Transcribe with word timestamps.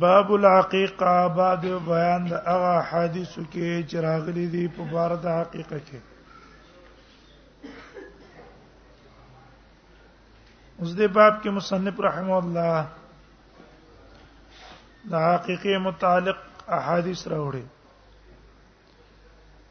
باب 0.00 0.30
العقیقه 0.34 1.14
بعد 1.36 1.60
بیان 1.86 2.24
د 2.30 2.38
هغه 2.44 2.74
حدیثو 2.92 3.42
کې 3.52 3.70
چې 3.88 3.96
راغلي 4.06 4.46
دي 4.54 4.64
په 4.76 4.82
بار 4.92 5.10
د 5.24 5.38
حقیقه 5.40 5.78
کې 5.86 5.98
اوس 10.80 10.92
دې 10.98 11.06
باب 11.16 11.34
کې 11.42 11.50
مصنف 11.58 11.96
رحم 12.06 12.30
الله 12.40 12.86
د 15.14 15.24
حقیقه 15.32 15.74
متعلق 15.86 16.38
احادیث 16.80 17.20
راوړي 17.32 17.64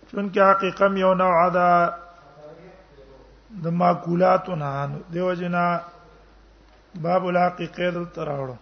چونکه 0.10 0.39
حقیقه 0.51 0.86
یو 1.04 1.14
نوع 1.21 1.38
ده 1.57 1.71
د 3.68 3.79
معقولاتونه 3.83 4.69
دیو 5.14 5.32
جنا 5.43 5.68
باب 7.07 7.24
العقیقه 7.32 7.86
دلته 7.96 8.21
راوړو 8.32 8.57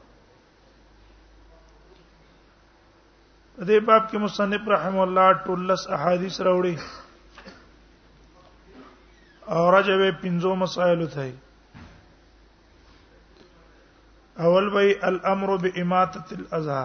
دې 3.67 3.79
باب 3.87 4.03
کې 4.11 4.17
مصنف 4.23 4.67
رحم 4.73 4.93
الله 5.03 5.23
ټولس 5.45 5.81
احادیث 5.95 6.35
راوړي 6.41 6.75
او 9.55 9.61
رجب 9.75 10.01
پنځو 10.21 10.51
مسائل 10.59 11.01
ته 11.15 11.33
اول 14.49 14.67
وی 14.75 14.93
الامر 15.09 15.51
باماتۃ 15.63 16.31
الاذى 16.35 16.83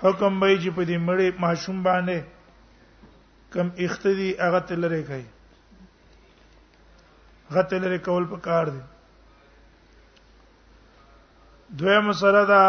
حکم 0.00 0.40
به 0.40 0.58
چې 0.62 0.70
په 0.70 0.84
دې 0.84 0.98
مړې 1.06 1.28
ماشوم 1.44 1.78
باندې 1.82 2.18
کم 3.52 3.68
اختدي 3.86 4.28
هغه 4.40 4.60
تل 4.72 4.78
لري 4.86 4.98
کوي 5.12 5.26
غته 7.52 7.78
لري 7.86 7.98
کول 8.08 8.24
په 8.32 8.36
کار 8.48 8.66
دي 8.72 8.80
دویم 11.84 12.12
سره 12.22 12.42
دا 12.50 12.62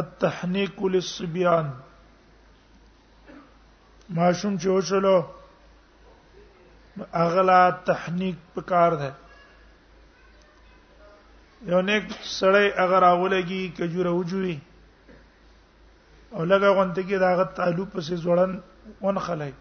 التحنيك 0.00 0.82
للصبيان 0.94 1.68
ماشوم 4.18 4.56
چې 4.58 4.68
وشلو 4.74 5.14
اغلا 7.20 7.60
تحنیک 7.92 8.42
پکار 8.54 8.96
ده 9.04 9.12
یو 11.72 11.80
نیک 11.88 12.04
سړی 12.38 12.70
اگر 12.86 13.02
اولګي 13.10 13.62
کجوره 13.78 14.12
وجوي 14.18 14.56
او 16.32 16.44
لګه 16.44 16.68
غونته 16.76 17.02
کې 17.02 17.18
داغه 17.26 17.48
تعلق 17.62 17.88
پسې 17.98 18.14
زوړن 18.28 18.54
ون 19.00 19.18
خلای 19.24 19.52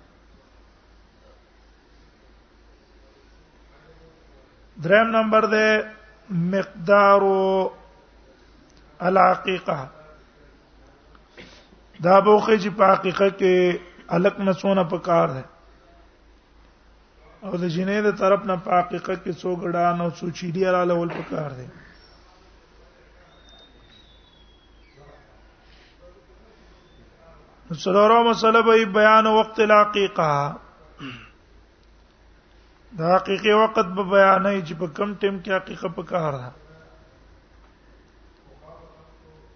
دریم 4.85 5.07
نمبر 5.19 5.43
ده 5.57 5.65
مقدار 6.55 7.21
العقیقه 9.09 9.77
دا 12.03 12.19
بوخه 12.19 12.57
چې 12.61 12.69
په 12.77 12.85
حقیقت 12.93 13.37
کې 13.39 13.79
الک 14.15 14.35
نسونه 14.45 14.83
پکار 14.91 15.27
ده 15.35 15.43
او 17.45 17.57
د 17.61 17.65
جنې 17.75 18.01
د 18.07 18.11
طرف 18.19 18.45
نه 18.49 18.55
په 18.65 18.71
حقیقت 18.79 19.23
کې 19.23 19.33
څو 19.41 19.51
ګډان 19.61 20.01
او 20.03 20.09
څو 20.19 20.29
چیډی 20.37 20.63
را 20.75 20.83
لول 20.91 21.09
پکار 21.17 21.51
ده 21.59 21.65
سلورو 27.83 28.23
مسله 28.29 28.61
به 28.61 28.85
بیان 28.99 29.27
وقت 29.37 29.59
الحقیقه 29.59 30.33
دا 32.99 33.15
حقیقي 33.15 33.53
وقت 33.63 33.87
به 33.95 34.03
بیانې 34.13 34.57
چې 34.67 34.73
په 34.79 34.87
کم 34.97 35.09
ټیم 35.21 35.35
کې 35.43 35.51
حقیقت 35.59 35.91
پکار 35.95 36.31
ده 36.43 36.49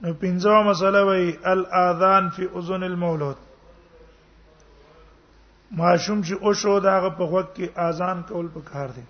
نو 0.04 0.12
پنځوه 0.20 0.60
مسله 0.66 1.00
وای 1.08 1.24
الاذان 1.54 2.28
فی 2.36 2.46
اذن 2.60 2.84
المولود 2.86 3.38
ماشوم 5.80 6.22
چې 6.22 6.34
او 6.44 6.52
شو 6.62 6.76
داغه 6.86 7.10
په 7.18 7.24
وخت 7.32 7.50
کې 7.58 7.66
اذان 7.88 8.22
کول 8.30 8.48
پکار 8.54 8.90
دی 9.00 9.04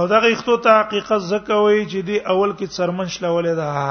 او 0.00 0.02
دا 0.14 0.18
اختو 0.32 0.56
تعقیق 0.66 1.12
زکه 1.30 1.56
وي 1.66 1.86
چې 1.92 2.02
دی 2.10 2.18
اول 2.34 2.52
کې 2.58 2.76
سرمنش 2.80 3.16
لولې 3.26 3.56
ده 3.62 3.86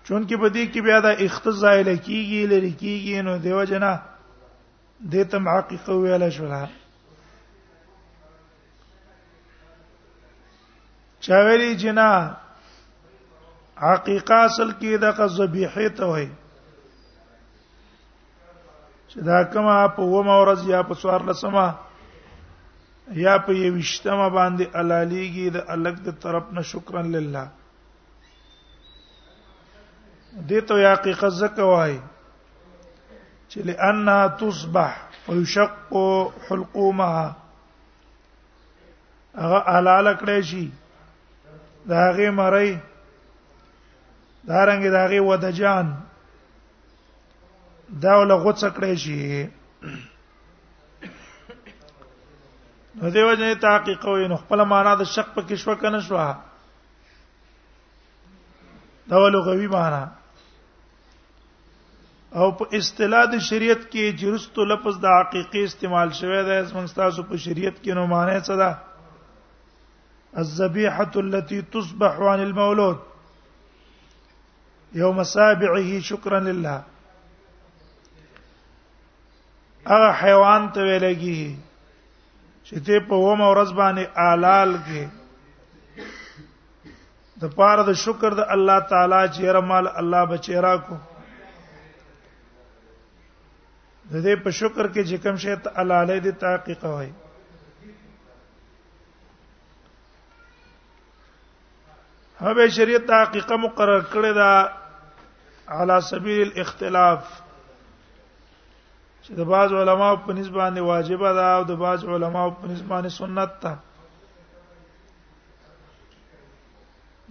چون 0.06 0.20
کې 0.28 0.34
په 0.43 0.48
دې 0.54 0.65
کې 0.72 0.81
بیا 0.87 0.98
د 1.06 1.09
اختزای 1.26 1.78
لکیږي 1.91 2.43
لری 2.53 2.72
کیږي 2.81 3.16
نو 3.26 3.34
دیو 3.44 3.62
جنا 3.71 3.92
د 5.12 5.15
ته 5.31 5.37
محقق 5.47 5.87
ویل 6.03 6.22
شو 6.37 6.47
نه 6.53 6.62
چا 11.25 11.37
ویلی 11.47 11.72
جنا 11.82 12.10
حقیقه 13.91 14.37
اصل 14.48 14.69
کې 14.81 14.92
د 15.04 15.06
قذبیحه 15.19 15.88
ته 15.98 16.04
وایي 16.10 16.31
چې 19.10 19.19
دا 19.31 19.38
کومه 19.54 19.76
په 19.97 20.03
و 20.03 20.15
مورز 20.28 20.60
یا 20.75 20.81
په 20.91 20.94
سوار 21.03 21.21
لسمه 21.31 21.69
یا 23.10 23.36
په 23.46 23.52
یو 23.52 23.74
وشتمه 23.76 24.28
باندې 24.30 24.64
الالیږي 24.80 25.46
د 25.50 25.58
الګ 25.74 25.96
د 26.06 26.20
طرف 26.22 26.44
نه 26.54 26.62
شکرن 26.70 27.06
لله 27.16 27.46
دې 30.48 30.60
ته 30.66 30.74
یا 30.84 30.92
حقیقت 30.94 31.32
زکه 31.41 31.64
وای 31.72 31.94
چې 33.50 33.58
لانها 33.66 34.20
تصبح 34.41 34.92
ويشق 35.28 35.72
حلقومها 36.46 37.26
هغه 39.42 39.58
حلال 39.78 40.06
کړی 40.22 40.41
شي 40.52 40.64
دا 41.88 41.96
هغه 42.08 42.30
مړی 42.38 42.70
دا 44.48 44.58
رنګ 44.68 44.82
دا 44.94 44.98
هغه 45.06 45.20
ودجان 45.30 45.86
دا 48.06 48.12
ول 48.18 48.32
غوڅ 48.42 48.60
کړی 48.76 48.94
شي 49.02 49.18
نو 52.94 53.10
دیو 53.10 53.32
جنې 53.34 53.54
تحقیق 53.60 54.03
وې 54.08 54.26
نو 54.30 54.36
خپل 54.41 54.64
معنا 54.72 54.94
د 55.03 55.06
شک 55.12 55.28
په 55.34 55.42
کې 55.48 55.56
شو 55.64 55.75
کنه 55.84 56.00
شو 56.06 56.16
دا 59.12 59.28
لغوي 59.36 59.66
معنا 59.69 60.03
او 62.41 62.50
په 62.58 62.76
اصطلاح 62.80 63.25
د 63.36 63.42
شریعت 63.47 63.80
کې 63.86 64.19
جرست 64.25 64.58
لفظ 64.75 64.98
د 65.04 65.16
حقیقي 65.19 65.62
استعمال 65.70 66.12
شوی 66.20 66.36
دی 66.50 66.58
زمونږ 66.70 66.92
تاسو 67.00 67.22
په 67.30 67.36
شریعت 67.47 67.80
کې 67.84 67.94
نو 68.00 68.06
معنی 68.12 68.36
څه 68.42 68.60
ده 68.62 70.44
الذبيحه 70.44 71.24
التي 71.24 71.62
تصبح 71.72 72.20
عن 72.34 72.44
المولود 72.50 72.98
يوم 75.00 75.22
سابعه 75.34 76.00
شكرا 76.12 76.41
لله 76.53 76.78
هغه 79.92 80.12
حیوان 80.22 80.72
ته 80.78 80.89
ویلږي 80.89 81.72
چې 82.66 82.76
ته 82.86 82.94
په 83.09 83.16
ومه 83.26 83.47
ورځ 83.53 83.70
باندې 83.80 84.04
آلال 84.30 84.70
کې 84.86 85.03
د 87.42 87.44
پاره 87.56 87.82
د 87.91 87.92
شکر 88.04 88.30
د 88.38 88.42
الله 88.54 88.78
تعالی 88.92 89.22
چې 89.34 89.42
رمال 89.56 89.86
الله 90.00 90.22
بچیرا 90.32 90.74
کو 90.86 90.97
د 94.10 94.12
دې 94.24 94.34
په 94.44 94.50
شکر 94.60 94.84
کې 94.92 95.03
چې 95.09 95.16
کوم 95.22 95.36
شی 95.42 95.54
ته 95.64 95.68
آلاله 95.82 96.16
دي 96.26 96.32
تحقیق 96.44 96.82
وای 96.92 97.10
هغه 102.44 102.65
شریعت 102.78 103.04
تحقیق 103.12 103.48
مقرر 103.66 104.00
کړی 104.12 104.32
دا 104.41 104.53
علی 105.80 105.98
سبیل 106.12 106.50
الاختلاف 106.53 107.41
چې 109.27 109.33
د 109.39 109.45
بعض 109.51 109.72
علما 109.78 110.07
په 110.28 110.33
نسبت 110.36 110.78
واجبه 110.91 111.30
ده 111.39 111.42
او 111.59 111.63
د 111.71 111.72
بعض 111.83 112.01
علما 112.15 112.42
په 112.63 112.66
نسبت 112.72 113.04
سنت 113.19 113.51
ده 113.65 113.72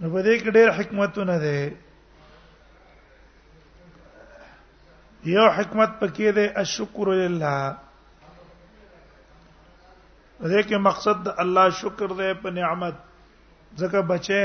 نو 0.00 0.12
په 0.14 0.20
دې 0.26 0.34
کې 0.40 0.50
ډېر 0.58 0.68
حکمتونه 0.78 1.34
دي 1.44 1.58
یو 5.36 5.46
حکمت 5.56 5.90
پکې 6.00 6.28
ده 6.38 6.44
الشکر 6.64 7.06
لله 7.22 7.58
دې 10.50 10.60
کې 10.68 10.76
مقصد 10.90 11.16
د 11.26 11.28
الله 11.46 11.66
شکر 11.82 12.08
ده 12.20 12.28
په 12.44 12.48
نعمت 12.60 12.96
ځکه 13.80 13.98
بچې 14.14 14.42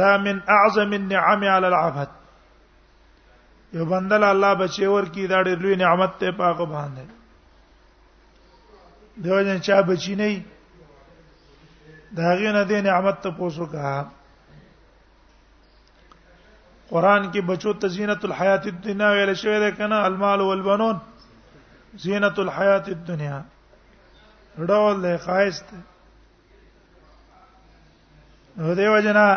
دا 0.00 0.10
من 0.24 0.36
اعظم 0.56 0.90
النعم 1.00 1.42
على 1.44 1.66
العبد 1.68 2.10
یو 3.78 3.84
بندل 3.90 4.22
الله 4.32 4.52
بچي 4.62 4.86
ورکی 4.86 5.26
دا 5.32 5.42
ډېر 5.42 5.58
لوی 5.64 5.74
نعمت 5.82 6.12
ته 6.20 6.30
پاک 6.38 6.58
باندې 6.58 7.06
دیو 9.24 9.42
جن 9.48 9.60
چا 9.66 9.80
بچی 9.90 10.14
نه 10.20 10.28
دا 12.18 12.30
غینه 12.38 12.62
دې 12.64 12.80
نعمت 12.88 13.22
ته 13.26 13.30
پوسو 13.36 13.66
کا 13.74 13.90
قران 16.90 17.22
کې 17.32 17.40
بچو 17.50 17.72
تزینت 17.84 18.24
الحیات 18.28 18.66
الدنیا 18.72 19.10
ویل 19.12 19.34
شوی 19.42 19.58
دی 19.64 19.70
کنه 19.78 19.96
المال 20.10 20.40
والبنون 20.40 20.96
زینت 22.04 22.38
الحیات 22.38 22.88
الدنیا 22.94 23.40
ډول 24.68 25.02
له 25.02 25.16
خایست 25.26 25.74
دیو 28.78 29.00
جنا 29.06 29.28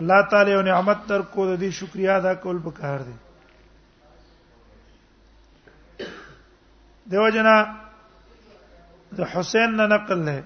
الله 0.00 0.22
تعالی 0.30 0.54
او 0.54 0.62
نعمت 0.70 0.98
تر 1.12 1.20
کو 1.34 1.46
د 1.50 1.60
دې 1.62 1.70
شکریا 1.82 2.16
ادا 2.20 2.32
کول 2.46 2.58
پکار 2.64 2.98
دی 3.10 3.14
دیو 7.10 7.28
جنا 7.34 7.56
د 9.16 9.20
حسین 9.34 9.70
نه 9.78 9.86
نقل 9.92 10.18
نه 10.28 10.42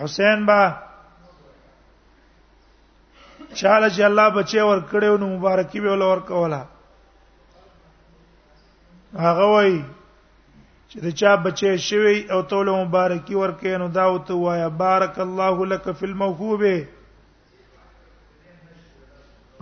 حسین 0.00 0.46
با 0.50 0.60
چاله 3.58 3.88
چې 3.94 4.02
الله 4.10 4.28
بچي 4.36 4.60
ور 4.70 4.80
کړو 4.90 5.14
نو 5.22 5.26
مبارکي 5.36 5.80
به 5.84 5.92
ور 6.10 6.20
کوله 6.32 6.60
هغه 9.28 9.46
وای 9.52 9.72
چې 10.90 10.96
دا 11.06 11.10
چا 11.22 11.32
بچي 11.46 11.72
شوی 11.88 12.18
او 12.32 12.40
توله 12.52 12.72
مبارکي 12.84 13.34
ور 13.38 13.52
کینو 13.64 13.86
دا 13.96 14.04
وته 14.12 14.34
وایا 14.42 14.68
بارک 14.84 15.14
الله 15.26 15.56
لك 15.72 15.84
فی 16.02 16.06
الموهوبه 16.10 16.76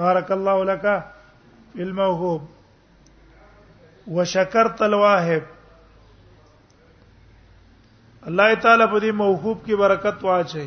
بارک 0.05 0.29
الله 0.41 0.59
لك 0.75 0.85
فی 1.73 1.83
الموهوب 1.89 2.43
وشکرت 4.15 4.83
الواهب 4.83 5.43
الله 8.31 8.55
تعالی 8.67 8.87
په 8.91 8.99
دې 9.01 9.13
موهوب 9.21 9.57
کې 9.67 9.75
برکت 9.83 10.17
واچي 10.25 10.67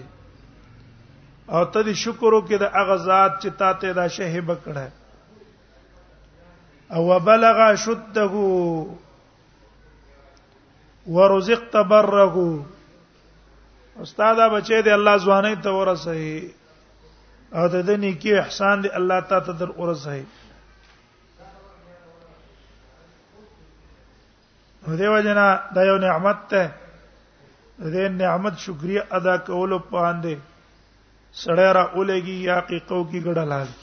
او 1.54 1.64
ته 1.74 1.80
دې 1.86 1.94
شکر 2.06 2.32
وکې 2.36 2.58
د 2.64 2.66
هغه 2.78 2.96
ذات 3.10 3.32
چې 3.42 3.50
تا 3.62 3.70
ته 3.84 3.94
دا 4.00 4.06
شهب 4.16 4.48
کړه 4.66 4.88
او 6.98 7.02
وبلغ 7.10 7.58
شده 7.86 8.34
ورزقت 11.18 11.74
بره 11.94 12.38
استاد 14.04 14.38
بچې 14.54 14.80
دې 14.86 14.92
الله 15.00 15.16
ځواني 15.26 15.56
ته 15.64 15.70
ورسې 15.78 16.32
او 17.58 17.70
د 17.74 17.76
دې 17.88 17.96
نیکی 18.06 18.32
احسان 18.44 18.76
دې 18.86 18.90
الله 19.02 19.20
تعالی 19.34 19.46
ته 19.52 19.56
در 19.64 19.72
ورسې 19.78 20.22
نو 24.90 24.96
دیو 24.98 25.20
جنا 25.22 25.48
دا 25.76 25.82
یو 25.86 25.98
نعمت 26.04 26.38
ته 26.52 26.62
دې 27.80 28.10
نعمت 28.14 28.56
شکریا 28.60 29.02
ادا 29.18 29.36
کول 29.50 29.72
پاندې 29.92 30.36
سړی 31.42 31.68
را 31.78 31.84
اولېږي 31.96 32.36
یا 32.48 32.56
حقیقو 32.60 33.02
کې 33.10 33.20
ګډه 33.26 33.46
لاږي 33.52 33.82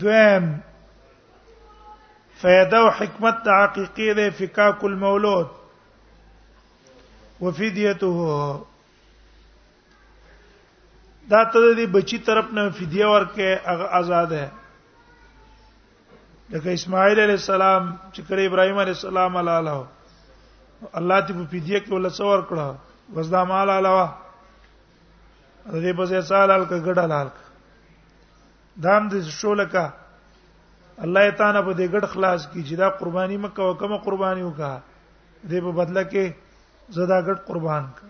دویم 0.00 0.44
فائدہ 2.42 2.78
او 2.84 2.88
حکمت 2.98 3.36
د 3.46 3.60
حقیقي 3.62 4.08
د 4.18 4.30
فکاک 4.38 4.84
المولود 4.90 5.48
وفدیته 7.44 8.14
دا 11.34 11.42
ته 11.52 11.58
د 11.80 11.94
بچی 11.98 12.18
طرف 12.30 12.46
نه 12.58 12.70
فدیه 12.80 13.06
ورکه 13.16 13.48
هغه 13.70 13.86
آزاد 14.02 14.28
ده 14.38 14.44
لکه 16.52 16.72
اسماعیل 16.76 17.18
علیه 17.20 17.38
السلام 17.42 17.84
چې 18.12 18.20
کړه 18.28 18.46
ابراهیم 18.48 18.78
علیه 18.84 18.94
السلام 18.98 19.36
علاله 19.42 19.76
الله 21.00 21.26
دې 21.26 21.36
په 21.38 21.44
پیډیا 21.52 21.78
کې 21.84 21.92
ول 21.92 22.08
څور 22.08 22.42
کړه 22.50 23.16
وزدا 23.18 23.42
مال 23.50 23.70
علاوه 23.74 24.04
دې 25.84 25.92
په 26.00 26.04
ځای 26.10 26.22
سالال 26.30 26.64
کې 26.68 26.78
ګډه 26.86 27.04
لال 27.12 27.30
دام 28.88 29.08
دې 29.12 29.20
شولکا 29.38 29.84
الله 31.06 31.30
تعالی 31.30 31.62
په 31.62 31.72
دې 31.78 31.86
ګډ 31.94 32.04
خلاص 32.16 32.46
کی 32.52 32.60
چې 32.68 32.74
دا 32.84 32.88
قرباني 33.00 33.36
مکه 33.46 33.62
وکمه 33.70 33.98
قرباني 34.08 34.42
وکا 34.48 34.70
دې 35.48 35.60
په 35.64 35.72
بدله 35.80 36.02
کې 36.10 36.32
زدا 36.98 37.18
ګډ 37.20 37.38
قربان 37.48 37.88
کا 37.96 38.06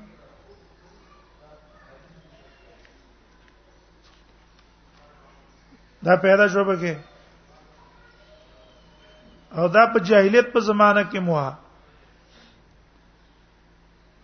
دا 6.07 6.15
پیدا 6.23 6.47
شوبه 6.53 6.77
کې 6.85 6.95
او 9.57 9.69
دا 9.69 9.85
په 9.93 9.99
جاهلیت 10.09 10.47
په 10.53 10.61
زمانہ 10.69 11.01
کې 11.13 11.21
موه 11.29 11.47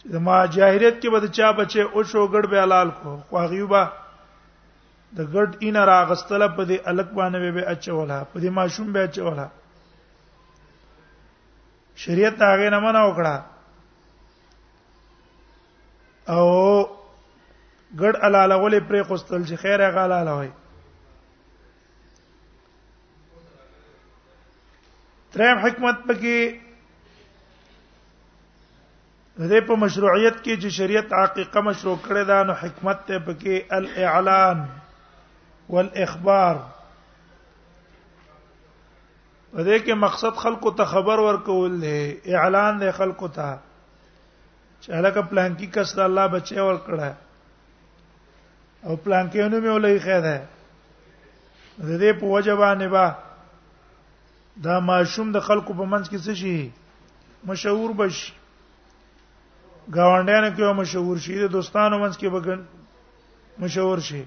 چې 0.00 0.20
ما 0.28 0.36
جاهلیت 0.56 1.00
کې 1.00 1.12
به 1.16 1.32
چا 1.38 1.48
بچي 1.60 1.80
او 1.82 2.02
شو 2.12 2.26
ګډ 2.34 2.44
به 2.52 2.62
حلال 2.62 2.90
کو 3.00 3.16
خو 3.30 3.42
غیوبا 3.52 3.82
د 5.18 5.20
ګډ 5.34 5.48
ان 5.68 5.76
راغستله 5.92 6.48
په 6.56 6.64
دې 6.70 6.76
الک 6.92 7.10
باندې 7.18 7.50
به 7.56 7.72
اچولا 7.72 8.18
په 8.32 8.38
دې 8.40 8.50
ماشوم 8.60 8.92
به 8.92 9.04
اچولا 9.08 9.46
شریعت 12.04 12.42
هغه 12.46 12.70
نه 12.76 12.78
منع 12.86 13.02
وکړه 13.08 13.36
او 16.36 16.46
ګډ 18.00 18.20
حلال 18.24 18.50
ولې 18.52 18.80
پرې 18.88 19.02
خوستل 19.10 19.44
چې 19.48 19.54
خیره 19.62 19.90
غالاله 19.98 20.38
وي 20.40 20.50
دریم 25.38 25.58
حکمت 25.66 25.98
پکې 26.06 26.38
دې 29.50 29.60
په 29.66 29.74
مشروعیت 29.82 30.38
کې 30.44 30.54
چې 30.62 30.68
شریعت 30.76 31.12
عقیقه 31.18 31.60
مشروع 31.66 31.94
کړې 32.06 32.24
ده 32.30 32.38
نو 32.48 32.54
حکمت 32.62 33.04
ته 33.10 33.18
پکې 33.26 33.54
الاعلان 33.78 34.64
والاخبار 35.76 36.56
په 39.52 39.60
دې 39.68 39.78
کې 39.84 39.94
مقصد 40.06 40.34
خلکو 40.46 40.70
ته 40.80 40.84
خبر 40.94 41.18
ورکول 41.26 41.78
دی 41.84 41.94
اعلان 42.40 42.78
دی 42.82 42.90
خلکو 42.98 43.28
ته 43.38 43.52
چې 44.80 44.90
هغه 44.98 45.22
پلان 45.34 45.56
کې 45.60 45.76
کس 45.78 45.94
د 46.00 46.02
الله 46.08 46.26
بچي 46.34 46.58
ورکړه 46.68 47.10
او 48.84 48.96
پلان 49.06 49.24
کې 49.30 49.38
نو 49.54 49.58
مې 49.60 49.70
ولې 49.76 49.98
خیر 50.10 50.20
ده 50.28 50.38
د 51.78 51.90
دې 52.00 52.12
په 52.20 52.26
وجه 52.34 52.54
باندې 52.64 52.86
با 52.98 53.06
دا 54.64 54.78
ماشوم 54.90 55.30
د 55.32 55.40
خلکو 55.48 55.74
په 55.80 55.84
منځ 55.92 56.08
کې 56.10 56.18
څه 56.18 56.34
شي 56.42 57.46
مشهور 57.50 57.90
بش 58.00 58.22
گاونډیان 59.96 60.46
کې 60.56 60.72
مشهور 60.80 61.18
شي 61.26 61.36
د 61.42 61.50
دوستانو 61.58 61.98
منځ 61.98 62.16
کې 62.22 62.28
به 62.34 62.58
مشهور 63.66 64.00
شي 64.08 64.22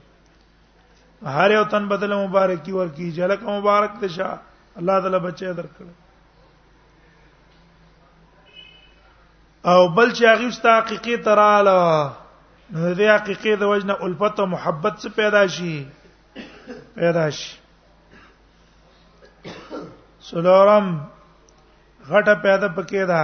هر 1.39 1.51
یو 1.55 1.63
تن 1.73 1.87
بدل 1.89 2.13
مبارکي 2.21 2.71
ورکی 2.77 3.09
جلک 3.17 3.43
مبارک 3.49 3.99
تشا 4.03 4.29
الله 4.81 4.99
تعالی 5.05 5.19
بچي 5.25 5.53
درکړ 5.53 5.85
او 9.71 9.79
بل 9.95 10.13
چې 10.13 10.25
هغه 10.25 10.45
واست 10.51 10.65
حقيقي 10.71 11.17
تراله 11.27 11.79
نو 12.73 12.89
دې 12.89 13.15
حقيقي 13.15 13.55
د 13.63 13.73
وجنه 13.73 13.97
الفت 14.09 14.39
او 14.45 14.51
محبت 14.55 14.95
څخه 14.95 15.15
پیدا 15.15 15.47
شي 15.47 15.85
پیدا 16.99 17.29
شي 17.39 17.51
سلورم 20.31 20.89
غټه 22.09 22.33
پیدا 22.43 22.67
پکې 22.75 23.07
ده 23.13 23.23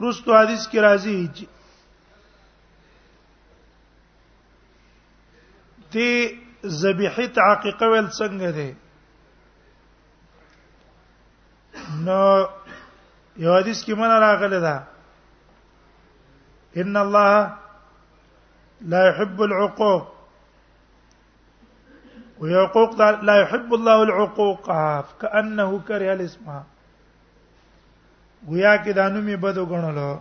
رستو 0.02 0.30
حدیث 0.40 0.62
کې 0.70 0.78
راځي 0.86 1.16
دي 5.92 6.12
ذبیحه 6.66 7.26
تعقیق 7.34 7.82
ول 7.82 8.08
څنګه 8.10 8.50
دی 8.54 8.72
نو 12.06 12.20
یو 13.36 13.52
حدیث 13.58 13.82
کې 13.84 13.94
مونږ 13.96 14.12
راغلی 14.22 14.60
دا 14.60 14.76
ان 16.82 16.96
الله 16.96 17.52
لا 18.94 19.08
يحب 19.08 19.42
العقوق 19.42 20.14
ويعقوق 22.40 22.94
لا 23.22 23.36
يحب 23.40 23.74
الله 23.74 24.02
العقوق 24.02 24.70
كانه 25.20 25.80
كره 25.88 26.12
الاسم 26.14 26.48
ویا 28.48 28.74
کې 28.82 28.90
دانو 29.00 29.20
می 29.28 29.36
بد 29.36 29.56
وګڼلو 29.58 30.18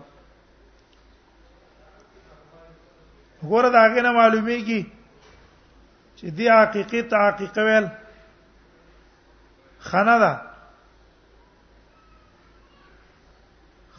وګوره 3.44 3.70
دا 3.77 3.84
هغه 3.88 4.01
نه 4.08 4.12
معلومیږي 4.12 4.86
چې 6.20 6.28
دی 6.38 6.48
حقیقي 6.50 7.02
تحقیق 7.14 7.56
ویل 7.66 7.86
خنه 9.90 10.16
ده 10.24 10.34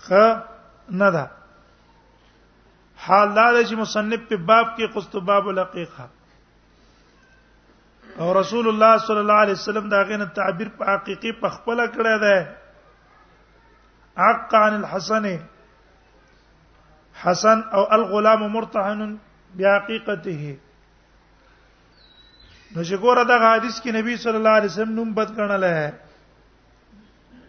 خ 0.04 0.06
نه 1.00 1.08
ده 1.16 1.24
حال 3.06 3.28
دا 3.36 3.46
چې 3.68 3.74
مصنف 3.82 4.20
په 4.32 4.36
باب 4.50 4.66
کې 4.76 4.84
قصت 4.94 5.14
باب 5.30 5.44
الحقیقه 5.54 6.06
او 8.20 8.26
رسول 8.40 8.64
الله 8.68 8.92
صلی 9.06 9.20
الله 9.24 9.38
علیه 9.46 9.54
وسلم 9.60 9.86
دا 9.88 9.98
غینه 10.12 10.26
تعبیر 10.42 10.68
په 10.80 10.84
حقیقي 10.94 11.30
په 11.40 11.48
خپل 11.58 11.78
کړه 11.88 12.14
ده 12.24 12.36
عق 14.26 14.50
عن 14.66 14.72
الحسن 14.84 15.24
حسن 17.24 17.58
او 17.76 17.82
الغلام 17.96 18.40
مرتهن 18.56 19.10
بحقيقته 19.60 20.48
نو 22.74 22.82
چې 22.88 22.96
ګوره 23.02 23.24
د 23.28 23.32
حدیث 23.44 23.76
کې 23.82 23.90
نبی 23.98 24.14
صلی 24.22 24.36
الله 24.38 24.54
علیه 24.58 24.70
وسلم 24.72 24.94
نوم 24.98 25.12
بد 25.18 25.28
ګڼل 25.38 25.64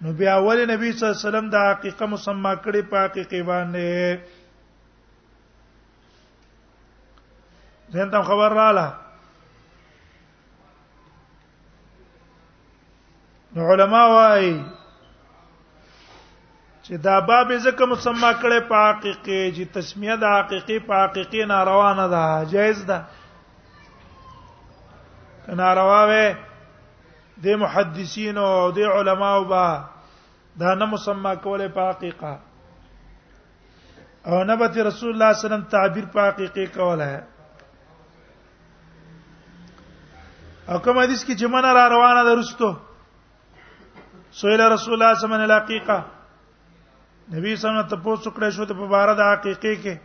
نو 0.01 0.11
بیا 0.19 0.33
اول 0.39 0.59
نبی 0.71 0.91
صلی 0.97 1.05
الله 1.07 1.19
علیه 1.19 1.27
وسلم 1.29 1.49
د 1.55 1.65
حقیقه 1.71 2.05
مسما 2.13 2.53
کړي 2.65 2.81
په 2.91 2.97
حقیقه 3.05 3.43
باندې 3.51 4.39
زين 7.93 8.09
تم 8.15 8.21
خبر 8.31 8.51
رااله 8.59 8.87
نو 13.55 13.69
علما 13.73 14.03
وايي 14.15 14.55
چې 16.85 16.93
دا 17.05 17.19
باب 17.29 17.57
زکه 17.67 17.85
مسما 17.91 18.31
کړي 18.41 18.59
په 18.71 18.75
حقیقه 18.89 19.39
چې 19.55 19.63
تسمیه 19.77 20.15
د 20.23 20.35
حقیقه 20.39 20.79
په 20.91 21.03
حقیقه 21.03 21.45
ناروانه 21.55 22.07
ده 22.13 22.27
جایز 22.55 22.85
ده 22.91 22.99
کناروا 25.49 26.03
و 26.09 26.11
د 27.43 27.45
محدثین 27.61 28.37
او 28.43 28.51
د 28.77 28.79
علماو 28.97 29.41
با 29.51 29.67
دا 30.61 30.69
نه 30.79 30.85
مسما 30.91 31.33
کوله 31.45 31.67
په 31.75 31.83
حقیقت 31.89 32.39
او 34.29 34.35
نه 34.49 34.53
به 34.61 34.67
رسول 34.89 35.09
الله 35.13 35.29
صلی 35.29 35.29
الله 35.29 35.29
علیه 35.29 35.43
وسلم 35.47 35.65
تعبیر 35.75 36.05
په 36.15 36.21
حقیقت 36.27 36.67
کوله 36.77 37.13
او 40.69 40.75
کوم 40.83 40.95
حدیث 41.03 41.21
کې 41.25 41.35
چې 41.39 41.45
من 41.53 41.63
را 41.77 41.83
روانه 41.95 42.21
درستو 42.31 42.69
سویل 44.39 44.61
رسول 44.61 44.61
الله 44.61 44.77
صلی 44.79 44.85
الله 44.95 45.09
علیه 45.09 45.23
وسلم 45.23 45.39
الحقیقه 45.47 45.99
نبی 47.35 47.49
صلی 47.55 47.65
الله 47.69 47.83
علیه 47.83 47.91
وسلم 47.91 47.93
تاسو 47.93 48.05
کړه 48.35 48.47
شو 48.55 48.63
په 48.81 48.87
بار 48.95 49.09
د 49.21 49.23
حقیقت 49.31 49.63
کې 49.85 49.95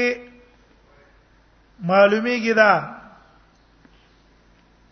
معلومی 1.88 2.36
کیدا 2.44 2.72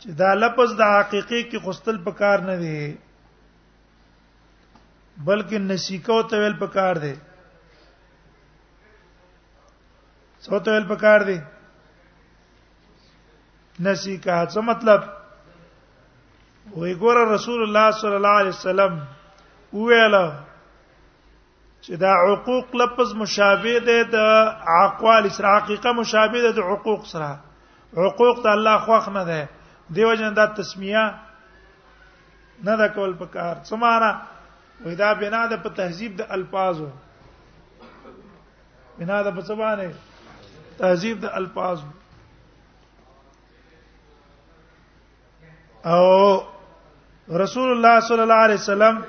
چې 0.00 0.08
دا 0.24 0.30
لفظ 0.40 0.68
د 0.82 0.84
حقيقي 0.98 1.40
کې 1.50 1.58
خستل 1.68 1.96
پکار 2.08 2.38
نه 2.48 2.56
دی 2.64 2.78
بلکې 5.26 5.56
نسیکو 5.70 6.18
ته 6.34 6.42
ویل 6.42 6.56
پکار 6.66 6.96
دی 7.06 7.14
څو 10.42 10.56
ته 10.64 10.68
ویل 10.72 10.86
پکار 10.92 11.20
دی 11.32 11.38
نسی 13.86 14.16
کا 14.24 14.42
څه 14.44 14.60
مطلب 14.68 15.00
وی 16.78 16.94
ګور 17.02 17.16
رسول 17.32 17.62
الله 17.66 17.90
صلی 18.00 18.16
الله 18.18 18.34
علیه 18.40 18.56
وسلم 18.58 18.92
ویل 19.76 20.16
چې 21.84 21.92
دا 22.02 22.12
حقوق 22.22 22.68
لفظ 22.82 23.14
مشابه 23.22 23.80
ده 23.86 24.02
د 24.14 24.16
اقوال 24.82 25.24
سره 25.36 25.48
حقیقه 25.56 25.92
مشابه 26.00 26.40
ده 26.46 26.50
د 26.58 26.68
حقوق 26.72 27.06
سره 27.12 27.30
حقوق 28.00 28.36
ته 28.46 28.50
الله 28.58 28.76
خوښ 28.86 29.04
نه 29.16 29.24
ده 29.24 29.48
دیو 29.98 30.10
جن 30.18 30.34
دا 30.42 30.44
تسمیه 30.56 31.06
نه 32.64 32.74
دا 32.80 32.88
کول 32.98 33.12
پکار 33.22 33.54
سمانا 33.70 34.10
وې 34.84 34.94
دا 35.04 35.12
بنا 35.22 35.40
ده 35.54 35.62
په 35.64 35.68
تهذیب 35.80 36.16
د 36.20 36.26
الفاظو 36.38 36.88
بنا 38.98 39.22
ده 39.22 39.30
په 39.38 39.46
سبانه 39.48 39.88
تهذیب 40.82 41.20
د 41.24 41.34
الفاظو 41.40 41.86
او 45.84 46.40
رسول 47.42 47.70
الله 47.70 48.00
صلی 48.08 48.20
الله 48.20 48.42
علیه 48.44 48.54
وسلم 48.56 49.00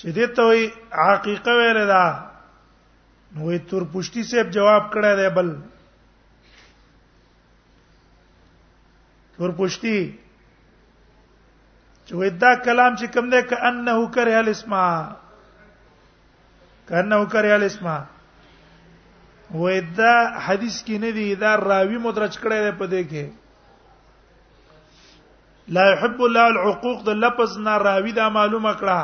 چې 0.00 0.12
دې 0.12 0.26
ته 0.36 0.42
وی 0.46 0.66
حقیقه 1.12 1.52
ویل 1.56 1.80
دا 1.88 2.04
نو 3.36 3.52
یې 3.52 3.58
تور 3.70 3.82
پښتي 3.92 4.22
سیب 4.24 4.50
جواب 4.50 4.92
کړه 4.92 5.12
دی 5.18 5.28
بل 5.34 5.48
تور 9.36 9.50
پښتي 9.50 10.12
چې 12.06 12.12
وې 12.16 12.28
دا 12.38 12.54
کلام 12.64 12.92
چې 13.00 13.06
کوم 13.14 13.30
دی 13.30 13.42
کأنه 13.42 13.98
کرے 14.14 14.34
الاسما 14.34 15.12
کأنه 16.88 17.24
کرے 17.32 17.52
الاسما 17.52 17.96
وې 19.52 19.76
دا 19.96 20.14
حدیث 20.46 20.82
کې 20.84 20.96
نه 21.00 21.10
دی 21.10 21.34
دا 21.34 21.56
راوی 21.56 21.98
مدرج 21.98 22.38
کړی 22.38 22.60
دی 22.64 22.72
په 22.78 22.86
دې 22.86 23.02
کې 23.10 23.24
لا 25.68 25.84
يحب 25.92 26.22
الله 26.24 26.48
العقوق 26.48 27.02
د 27.06 27.16
لفظ 27.24 27.58
نه 27.60 27.76
راوي 27.86 28.12
دا 28.18 28.28
معلومه 28.36 28.72
کړه 28.80 29.00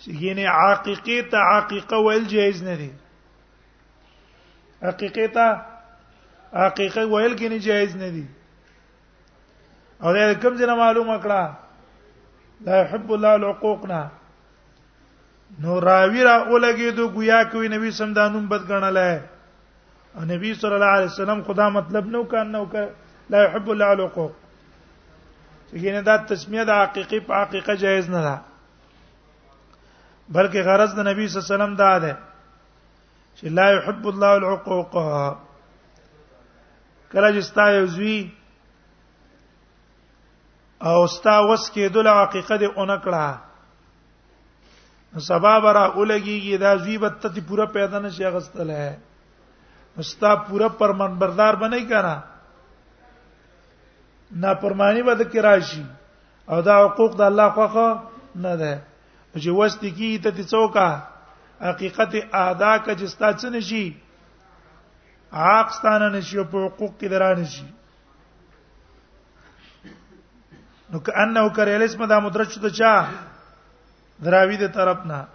چې 0.00 0.08
ینه 0.22 0.44
عاققه 0.48 1.20
ته 1.30 1.38
عاققه 1.52 1.96
ویل 2.06 2.24
جایز 2.34 2.62
نه 2.66 2.74
دي 2.82 2.90
حقیقه 4.88 5.26
ته 5.34 5.46
حقیقه 6.66 7.02
ویل 7.06 7.34
کې 7.38 7.48
نه 7.52 7.58
جایز 7.66 7.96
نه 8.02 8.08
دي 8.14 8.24
او 10.02 10.14
دا 10.18 10.34
کوم 10.44 10.54
ځای 10.56 10.74
معلومه 10.84 11.16
کړه 11.24 11.42
لا 12.66 12.74
يحب 12.82 13.12
الله 13.18 13.34
العقوق 13.34 13.86
نه 13.94 14.00
نو 15.64 15.80
راوی 15.88 16.22
را 16.24 16.36
اولګېدو 16.46 17.04
گویا 17.18 17.42
کوي 17.50 17.68
نبی 17.76 17.90
سم 18.00 18.12
دانوم 18.12 18.48
بد 18.48 18.62
ګڼلای 18.70 19.18
او 20.14 20.22
نبی 20.32 20.54
صلی 20.54 20.74
الله 20.74 20.92
علیه 20.98 21.10
وسلم 21.12 21.42
خدا 21.46 21.68
مطلب 21.82 22.06
نو 22.14 22.22
کان 22.32 22.52
نو 22.52 22.64
لا 23.30 23.44
يحب 23.44 23.70
الله 23.70 23.90
العقوق 23.92 24.34
یعنی 25.72 26.00
دا 26.00 26.16
تسمیه 26.16 26.64
د 26.64 26.70
حقيقي 26.70 27.18
په 27.20 27.34
حقیقه 27.42 27.74
جایز 27.76 28.08
نه 28.10 28.20
ده 28.22 28.40
بلکې 30.32 30.60
غرض 30.66 30.90
د 30.94 31.00
نبی 31.06 31.26
صلی 31.26 31.38
الله 31.40 31.48
علیه 31.48 31.54
وسلم 31.54 31.74
دا 31.76 31.98
ده 31.98 32.12
چې 33.40 33.46
لا 33.48 33.70
يحب 33.72 34.06
الله 34.08 34.30
العقوق 34.40 34.92
کله 37.12 37.28
چې 37.34 37.40
ستا 37.40 37.68
یو 37.70 37.86
زوی 37.86 38.30
او 40.84 41.06
ستا 41.06 41.38
وس 41.48 41.70
کې 41.74 41.88
د 41.92 42.06
حقیقت 42.22 42.62
اونکړه 42.62 43.34
سبب 45.28 45.66
را 45.66 45.86
اولګيږي 45.92 46.56
دا 46.60 46.76
زوی 46.76 46.98
به 46.98 47.08
ته 47.10 47.40
پوره 47.48 47.66
پیدا 47.66 47.98
نشي 47.98 48.24
غستله 48.28 48.96
مستا 49.96 50.36
پوره 50.36 50.68
پرمنبردار 50.68 51.54
بنئ 51.56 51.80
کړه 51.88 52.14
نافرمانی 54.30 55.02
به 55.02 55.14
د 55.14 55.22
کراشي 55.30 55.84
او 56.50 56.60
دا 56.62 56.84
حقوق 56.88 57.14
د 57.16 57.20
الله 57.20 57.50
خوخه 57.50 57.88
نه 58.34 58.56
ده 58.56 58.82
چې 59.38 59.46
وست 59.50 59.80
کی 59.80 60.18
ته 60.22 60.30
څوکا 60.50 61.00
حقیقت 61.60 62.12
ادا 62.32 62.76
ک 62.78 62.94
جستا 62.98 63.32
چن 63.32 63.60
شي 63.60 63.92
عاق 65.32 65.70
ستانه 65.72 66.08
نشي 66.08 66.44
په 66.44 66.64
حقوق 66.66 66.92
کې 67.00 67.06
دران 67.10 67.44
شي 67.44 67.64
نو 70.90 70.98
کانه 71.00 71.48
کرلس 71.56 71.96
مدا 72.00 72.18
مدرج 72.20 72.58
ته 72.60 72.70
چا 72.70 72.92
دراوی 74.22 74.56
د 74.56 74.66
طرف 74.72 75.06
نه 75.06 75.26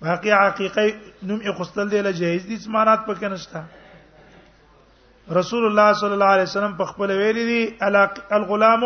باقي 0.00 0.32
حقیقي 0.32 0.88
نوم 1.22 1.40
اخستل 1.50 1.88
دی 1.90 2.00
له 2.02 2.12
جهیز 2.12 2.46
دي 2.46 2.58
سمانات 2.58 3.00
پکې 3.06 3.24
نشته 3.32 3.62
رسول 5.32 5.66
الله 5.66 5.92
صلی 6.00 6.12
الله 6.12 6.32
علیه 6.36 6.42
وسلم 6.42 6.72
په 6.76 6.84
خپل 6.84 7.10
ویلي 7.10 7.44
دي 7.46 7.60
الغلام 8.34 8.82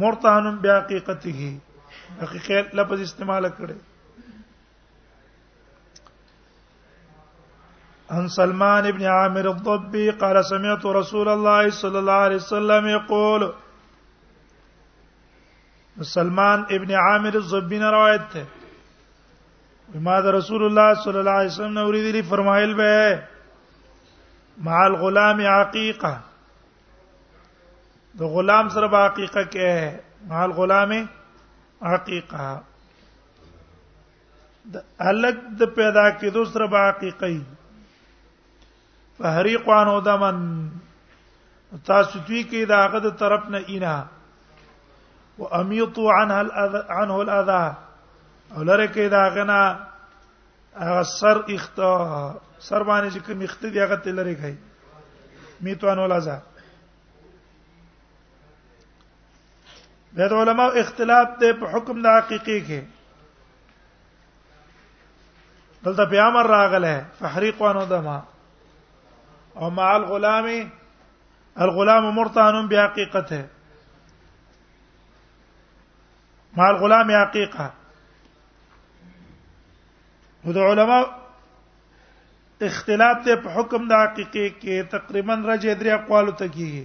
مرتهن 0.00 0.56
بحقیقته 0.62 1.52
حقیقت 2.22 2.74
لفظ 2.74 3.00
استعمال 3.00 3.48
کړي 3.58 3.74
عن 8.10 8.28
سلمان 8.28 8.90
بن 8.90 9.04
عامر 9.06 9.44
الضبي 9.48 10.10
قال 10.22 10.42
سمعت 10.50 10.86
رسول 10.86 11.28
الله 11.28 11.70
صلى 11.70 11.98
الله 11.98 12.18
عليه 12.26 12.36
وسلم 12.36 12.88
يقول 12.88 13.44
سلمان 16.14 16.62
ابن 16.70 16.92
عامر 17.04 17.34
الضبي 17.36 17.78
نے 17.78 17.90
روایت 17.96 18.34
ہے 18.36 18.44
ما 20.04 20.18
رسول 20.20 20.62
الله 20.64 20.94
صلى 21.04 21.18
الله 21.18 21.32
عليه 21.42 21.52
وسلم 21.54 21.72
نے 21.72 21.80
اوریدلی 21.80 22.22
فرمایل 22.28 22.74
به 22.74 23.28
مع 24.58 24.84
الغلام 24.86 25.40
عقیقه 25.46 26.18
د 28.18 28.22
غلام 28.34 28.68
سره 28.68 28.86
به 28.94 29.04
عقیقه 29.06 29.44
کې 29.52 29.92
مع 30.32 30.42
الغلام 30.42 30.92
عقیقه 31.82 32.62
د 34.74 34.84
الګ 35.00 35.36
د 35.60 35.62
پیدا 35.76 36.06
کې 36.10 36.28
دوسر 36.34 36.66
به 36.66 36.78
عقیقه 36.88 37.32
فحریق 39.18 39.68
انو 39.78 39.96
ودمن 39.96 40.36
تاسو 41.86 42.18
دوی 42.26 42.42
کې 42.44 42.64
د 42.68 42.72
هغه 42.84 42.98
د 43.08 43.16
طرف 43.24 43.48
نه 43.56 43.62
اینا 43.66 43.96
و 45.38 45.44
امیطوا 45.60 46.12
عنها 46.20 46.40
الاذ 46.40 46.74
عنه 46.88 47.14
الاذى 47.20 47.64
او 48.56 48.62
لره 48.62 48.86
کې 48.86 49.06
دا 49.16 49.24
غنا 49.38 49.62
اثر 50.92 51.36
اختار 51.54 52.34
سر 52.68 52.82
باندې 52.88 53.10
چې 53.14 53.20
کوم 53.26 53.38
مخته 53.42 53.68
دی 53.74 53.78
هغه 53.82 53.96
تل 54.06 54.14
لري 54.20 54.34
کوي 54.40 54.54
میتوان 55.66 55.98
ولزا 55.98 56.34
د 60.18 60.34
علماء 60.40 60.66
اختلاف 60.82 61.28
ته 61.40 61.52
په 61.62 61.66
حکم 61.72 62.02
د 62.04 62.12
حقيقي 62.16 62.58
کې 62.66 62.80
دلته 65.86 66.04
بیا 66.12 66.26
مر 66.36 66.46
راغله 66.52 66.92
تحریق 67.22 67.62
و 67.62 67.68
ندما 67.76 68.18
او 69.60 69.70
مع 69.78 69.88
الغلام 69.94 70.46
الغلام 71.66 72.06
مرتهن 72.18 72.68
بحقيقته 72.74 73.42
مع 76.60 76.68
الغلام 76.76 77.10
حقيقه 77.16 77.66
ودو 80.44 80.64
علماء 80.70 81.02
اختلاف 82.66 83.24
ته 83.26 83.34
په 83.44 83.50
حکم 83.56 83.82
د 83.90 84.02
حقیقي 84.02 84.44
کې 84.60 84.74
تقریبا 84.92 85.34
رجع 85.50 85.72
درې 85.80 85.90
اقوال 85.98 86.26
ته 86.38 86.46
کیږي 86.56 86.84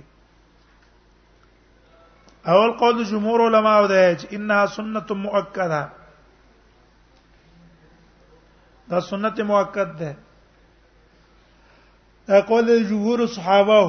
اول 2.54 2.72
قول 2.82 3.04
جمهور 3.12 3.40
علما 3.48 3.74
او 3.82 3.86
ده 3.92 4.04
چې 4.20 4.26
انها 4.40 4.66
سنت 4.78 5.10
مؤکده 5.26 5.84
دا 8.92 9.00
سنت 9.12 9.38
مؤکد 9.54 9.92
ده 10.02 10.12
دا 12.28 12.42
قول 12.52 12.68
جمهور 12.92 13.20
صحابه 13.38 13.82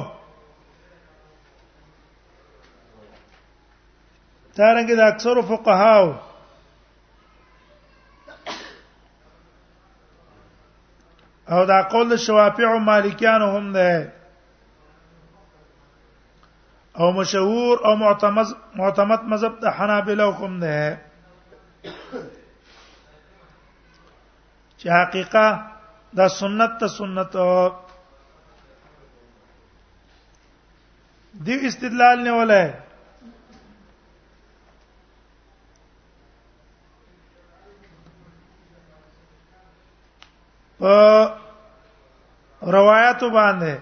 تارنګ 4.55 4.89
د 4.97 5.01
اکثر 5.11 5.41
فقهاو 5.51 6.07
او 11.51 11.65
دا 11.65 11.81
قول 11.81 12.17
شوافیع 12.17 12.67
او 12.71 12.79
مالکیانو 12.79 13.49
هم 13.57 13.71
ده 13.73 14.13
او 16.99 17.11
مشهور 17.13 17.77
او 17.87 17.95
معتمد 17.95 18.47
معتمد 18.75 19.21
مذهب 19.31 19.53
د 19.59 19.65
حنابلہ 19.77 20.23
هم 20.39 20.53
ده 20.63 20.81
چې 24.79 24.85
حقیقه 24.99 25.47
دا 26.17 26.25
سنت 26.37 26.71
ته 26.79 26.87
سنت 26.87 27.33
دی 31.45 31.55
استدلال 31.67 32.17
نه 32.23 32.31
ولای 32.39 32.67
روایت 40.81 43.19
باندې 43.35 43.73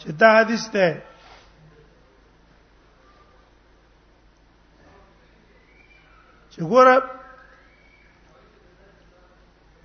چې 0.00 0.08
دا 0.20 0.28
حدیث 0.40 0.64
ده 0.74 0.88
چې 6.52 6.60
ګوره 6.70 6.96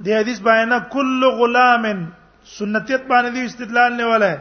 دې 0.03 0.11
حدیث 0.19 0.39
باندې 0.47 0.77
کل 0.93 1.21
غلام 1.39 1.83
سنتیت 2.55 3.01
باندې 3.11 3.29
دی 3.35 3.41
استدلال 3.45 3.91
نه 3.99 4.05
ولا 4.11 4.33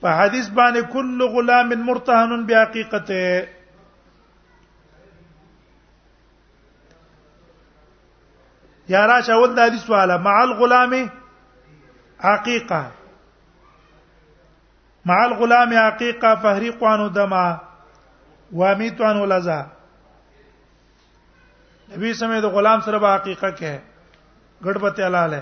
په 0.00 0.08
حدیث 0.20 0.46
باندې 0.58 0.82
کل 0.92 1.18
غلام 1.34 1.68
مرتهن 1.86 2.40
بحقیقته 2.48 3.24
یا 8.94 9.02
را 9.10 9.16
شاول 9.26 9.50
د 9.54 9.58
حدیث 9.66 9.84
والا 9.90 10.16
مع 10.26 10.36
الغلام 10.46 10.92
حقیقه 12.28 12.82
مع 15.10 15.18
الغلام 15.28 15.70
حقیقه 15.84 16.30
فهریق 16.42 16.80
عنه 16.82 17.06
دما 17.18 17.48
وامیت 18.60 18.98
عنه 19.10 19.22
لذا 19.32 19.60
نبی 21.94 22.08
سمې 22.14 22.40
د 22.44 22.46
غلام 22.56 22.78
سره 22.88 22.98
به 23.04 23.08
حقیقه 23.14 23.48
کې 23.60 23.72
غړبته 24.64 25.00
حلاله 25.06 25.40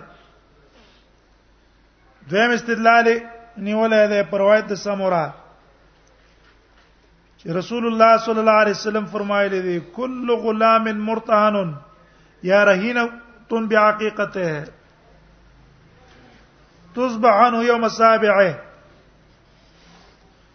دویم 2.32 2.50
استدلال 2.58 3.06
نیولې 3.56 4.06
ده 4.12 4.20
پر 4.30 4.36
روایت 4.44 4.66
د 4.74 4.76
سمورا 4.84 5.26
چې 7.38 7.46
رسول 7.58 7.84
الله 7.90 8.12
صلی 8.28 8.38
الله 8.44 8.58
علیه 8.64 8.74
وسلم 8.78 9.04
فرمایلی 9.16 9.60
دی 9.66 9.76
کل 9.98 10.26
غلام 10.46 10.84
مرتهن 11.08 11.68
یا 12.52 12.60
رهینه 12.70 13.04
بعقيقته 13.54 14.64
تذبح 16.96 17.30
عنه 17.42 17.62
يوم 17.64 17.84
السابعه 17.84 18.56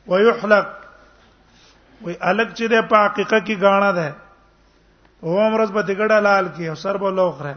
ويحلق 0.07 0.67
وی 2.05 2.13
الګ 2.13 2.45
چې 2.57 2.65
ده 2.73 2.81
په 2.89 2.95
حقیقت 3.05 3.41
کې 3.47 3.53
غاڼه 3.61 3.91
ده 3.99 4.09
هو 5.23 5.39
امرز 5.47 5.69
په 5.77 5.81
دګړه 5.81 6.19
لال 6.27 6.45
کې 6.57 6.63
او 6.69 6.75
سر 6.81 6.95
بوله 7.03 7.21
اخره 7.29 7.55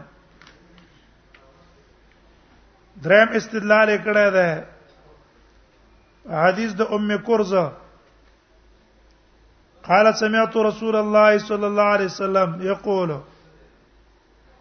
دریم 3.07 3.29
استدلال 3.41 3.89
کړه 3.97 4.25
ده 4.37 4.49
حدیث 6.43 6.71
د 6.81 6.83
ام 6.97 7.09
کرزه 7.27 7.65
قالت 9.89 10.15
سمعت 10.23 10.53
رسول 10.71 10.95
الله 11.03 11.31
صلى 11.49 11.65
الله 11.67 11.83
عليه 11.97 12.05
وسلم 12.13 12.49
يقول 12.71 13.09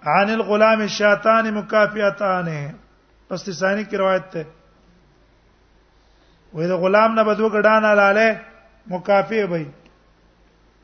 عن 0.03 0.31
الغلام 0.31 0.81
الشاتان 0.81 1.51
مکافئتان 1.55 2.47
پس 3.29 3.49
ثانی 3.59 3.85
کی 3.85 3.97
روایت 3.97 4.33
ده 4.33 4.45
وې 6.55 6.67
د 6.69 6.73
غلام 6.83 7.15
نه 7.15 7.23
بدو 7.25 7.47
ګډان 7.55 7.83
لاله 7.83 8.41
مکافئ 8.91 9.43
وي 9.51 9.67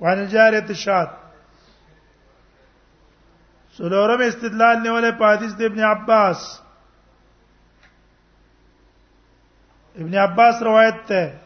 وان 0.00 0.26
جاریت 0.28 0.72
شات 0.72 1.08
سلورم 3.76 4.20
استدلال 4.20 4.76
نیولې 4.82 5.10
په 5.18 5.24
حدیث 5.34 5.52
د 5.54 5.62
ابن 5.62 5.80
عباس 5.84 6.60
ابن 9.98 10.14
عباس 10.26 10.62
روایت 10.62 11.00
ده 11.08 11.38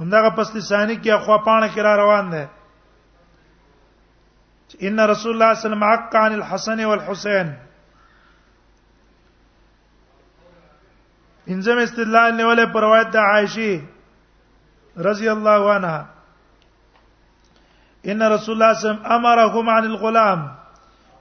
همدغه 0.00 0.30
پس 0.36 0.52
ثانی 0.68 0.96
کې 0.96 1.10
اخوا 1.10 1.36
پانه 1.38 1.68
کې 1.74 1.80
را 1.82 1.96
روان 1.96 2.30
ده 2.30 2.48
ان 4.82 5.00
رسول 5.00 5.32
الله 5.34 5.54
صلى 5.54 5.54
الله 5.54 5.54
عليه 5.54 5.66
وسلم 5.66 5.84
عق 5.84 6.16
عن 6.16 6.34
الحسن 6.34 6.84
والحسين 6.84 7.54
ان 11.48 11.60
زم 11.62 11.78
استدلال 11.78 12.36
نیولې 12.36 12.72
پر 12.72 12.80
روایت 12.80 13.08
د 13.12 13.16
عائشه 13.16 13.80
رضی 15.06 15.28
الله 15.30 15.72
عنها 15.74 16.08
ان 18.04 18.22
رسول 18.34 18.54
الله 18.62 18.72
صلى 18.78 18.82
الله 18.82 18.90
عليه 18.90 19.00
وسلم 19.00 19.12
امرهم 19.12 19.68
عن 19.70 19.84
الغلام 19.84 20.54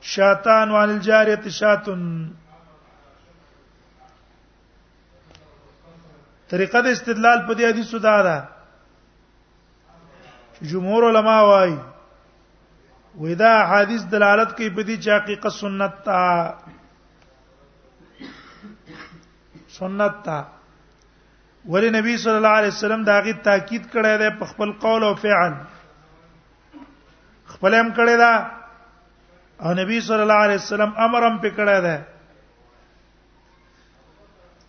شاتان 0.02 0.72
وعن 0.72 0.90
الجاريه 0.90 1.50
شاتن 1.50 2.30
طریقه 6.50 6.82
د 6.82 6.86
استدلال 6.88 7.48
په 7.48 7.54
دې 7.54 7.62
حدیثو 7.70 7.98
دا 7.98 8.22
ده 8.24 8.48
جمهور 10.62 11.06
علما 11.10 11.42
وايي 11.42 11.78
ودا 13.22 13.54
حدیث 13.70 14.02
دلالت 14.12 14.52
کوي 14.58 14.70
په 14.76 14.82
دې 14.88 14.96
چې 15.04 15.10
حقیقت 15.20 15.54
سنت 15.60 15.94
تا 16.06 16.22
سنت 19.78 20.14
تا 20.26 20.38
ولی 21.74 21.90
نبی 21.90 22.18
صلی 22.24 22.36
الله 22.42 22.56
علیه 22.62 22.74
وسلم 22.78 23.04
دا 23.04 23.20
غي 23.26 23.34
تاکید 23.50 23.84
کړی 23.94 24.18
دی 24.22 24.30
په 24.40 24.46
خپل 24.46 24.72
قول 24.86 25.04
او 25.04 25.14
فعل 25.26 25.54
خپل 27.54 27.74
هم 27.74 27.92
کړی 27.96 28.18
دا 28.24 28.34
او 29.64 29.74
نبی 29.82 30.00
صلی 30.08 30.22
الله 30.22 30.42
علیه 30.46 30.60
وسلم 30.62 30.92
امر 31.06 31.22
هم 31.30 31.38
پکړی 31.44 31.80
دی 31.86 31.98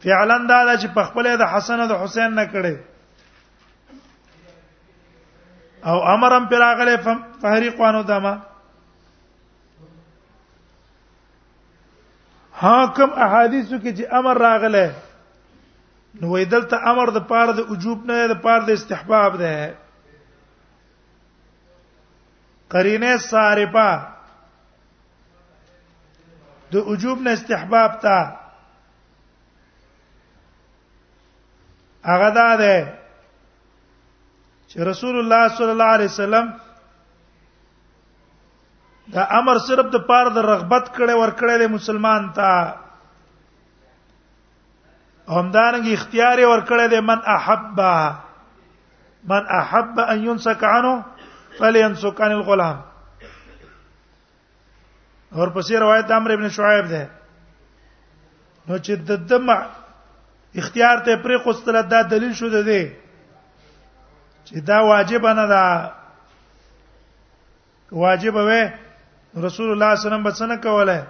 فعلا 0.03 0.37
دا 0.49 0.77
چې 0.77 0.89
په 0.95 1.03
خپل 1.11 1.37
د 1.37 1.43
حسن 1.57 1.81
او 1.81 1.89
د 1.93 2.03
حسین 2.05 2.35
نه 2.41 2.45
کړی 2.53 2.75
او 5.87 5.97
امرم 6.09 6.47
پر 6.51 6.63
اغله 6.63 6.97
فحریقانو 7.41 8.03
دما 8.11 8.35
حاکم 12.61 13.11
احادیثو 13.25 13.79
کې 13.83 13.93
چې 13.97 14.05
امر 14.21 14.35
راغله 14.45 14.95
نو 16.23 16.31
ویدلته 16.35 16.77
امر 16.93 17.11
د 17.19 17.27
پاره 17.35 17.53
د 17.61 17.69
وجوب 17.75 18.05
نه 18.13 18.27
د 18.33 18.41
پاره 18.47 18.65
د 18.71 18.81
استحباب 18.81 19.37
ده 19.43 19.53
قرینه 22.77 23.13
سارپا 23.29 23.87
د 26.73 26.91
وجوب 26.91 27.19
نه 27.23 27.31
استحباب 27.41 27.93
تا 28.09 28.19
هغه 32.11 32.31
ده 32.61 32.75
چې 34.75 34.83
رسول 34.91 35.19
الله 35.19 35.43
صلی 35.57 35.71
الله 35.73 35.91
علیه 35.97 36.11
وسلم 36.13 36.47
دا 39.15 39.23
امر 39.41 39.57
صرف 39.67 39.87
د 39.93 39.97
پاره 40.09 40.29
د 40.39 40.47
رغبت 40.53 40.85
کړه 40.97 41.15
ور 41.21 41.33
کړل 41.41 41.61
مسلمان 41.77 42.27
ته 42.39 42.49
همدارنګ 45.37 45.87
اختیار 45.93 46.39
ور 46.51 46.61
کړل 46.71 46.91
د 46.95 46.97
من 47.11 47.19
احب 47.37 47.79
من 49.35 49.45
احب 49.61 49.95
ان 50.09 50.27
ينسك 50.31 50.65
عنه 50.73 50.93
فلينسك 51.61 52.21
عن 52.29 52.33
الغلام 52.39 52.81
اور 55.39 55.49
پسې 55.55 55.75
روایت 55.85 56.11
عمرو 56.19 56.33
ابن 56.41 56.49
شعیب 56.59 56.87
ده 56.97 57.05
نو 58.69 58.75
چې 58.79 58.93
د 59.13 59.25
دمع 59.31 59.59
اختیار 60.65 60.97
ته 61.07 61.17
پرې 61.23 61.37
خوستله 61.47 61.81
دا 61.97 62.01
دلیل 62.17 62.33
شو 62.43 62.49
ده 62.59 62.63
چې 64.49 64.57
دا 64.69 64.79
واجب 64.91 65.25
نه 65.39 65.47
ده 65.53 65.63
واجب 68.05 68.35
وې 68.49 68.63
رسول 69.47 69.69
الله 69.73 69.95
صلی 69.95 69.95
الله 69.95 69.99
علیه 69.99 70.07
وسلم 70.09 70.23
بسنه 70.29 70.57
کوله 70.57 71.07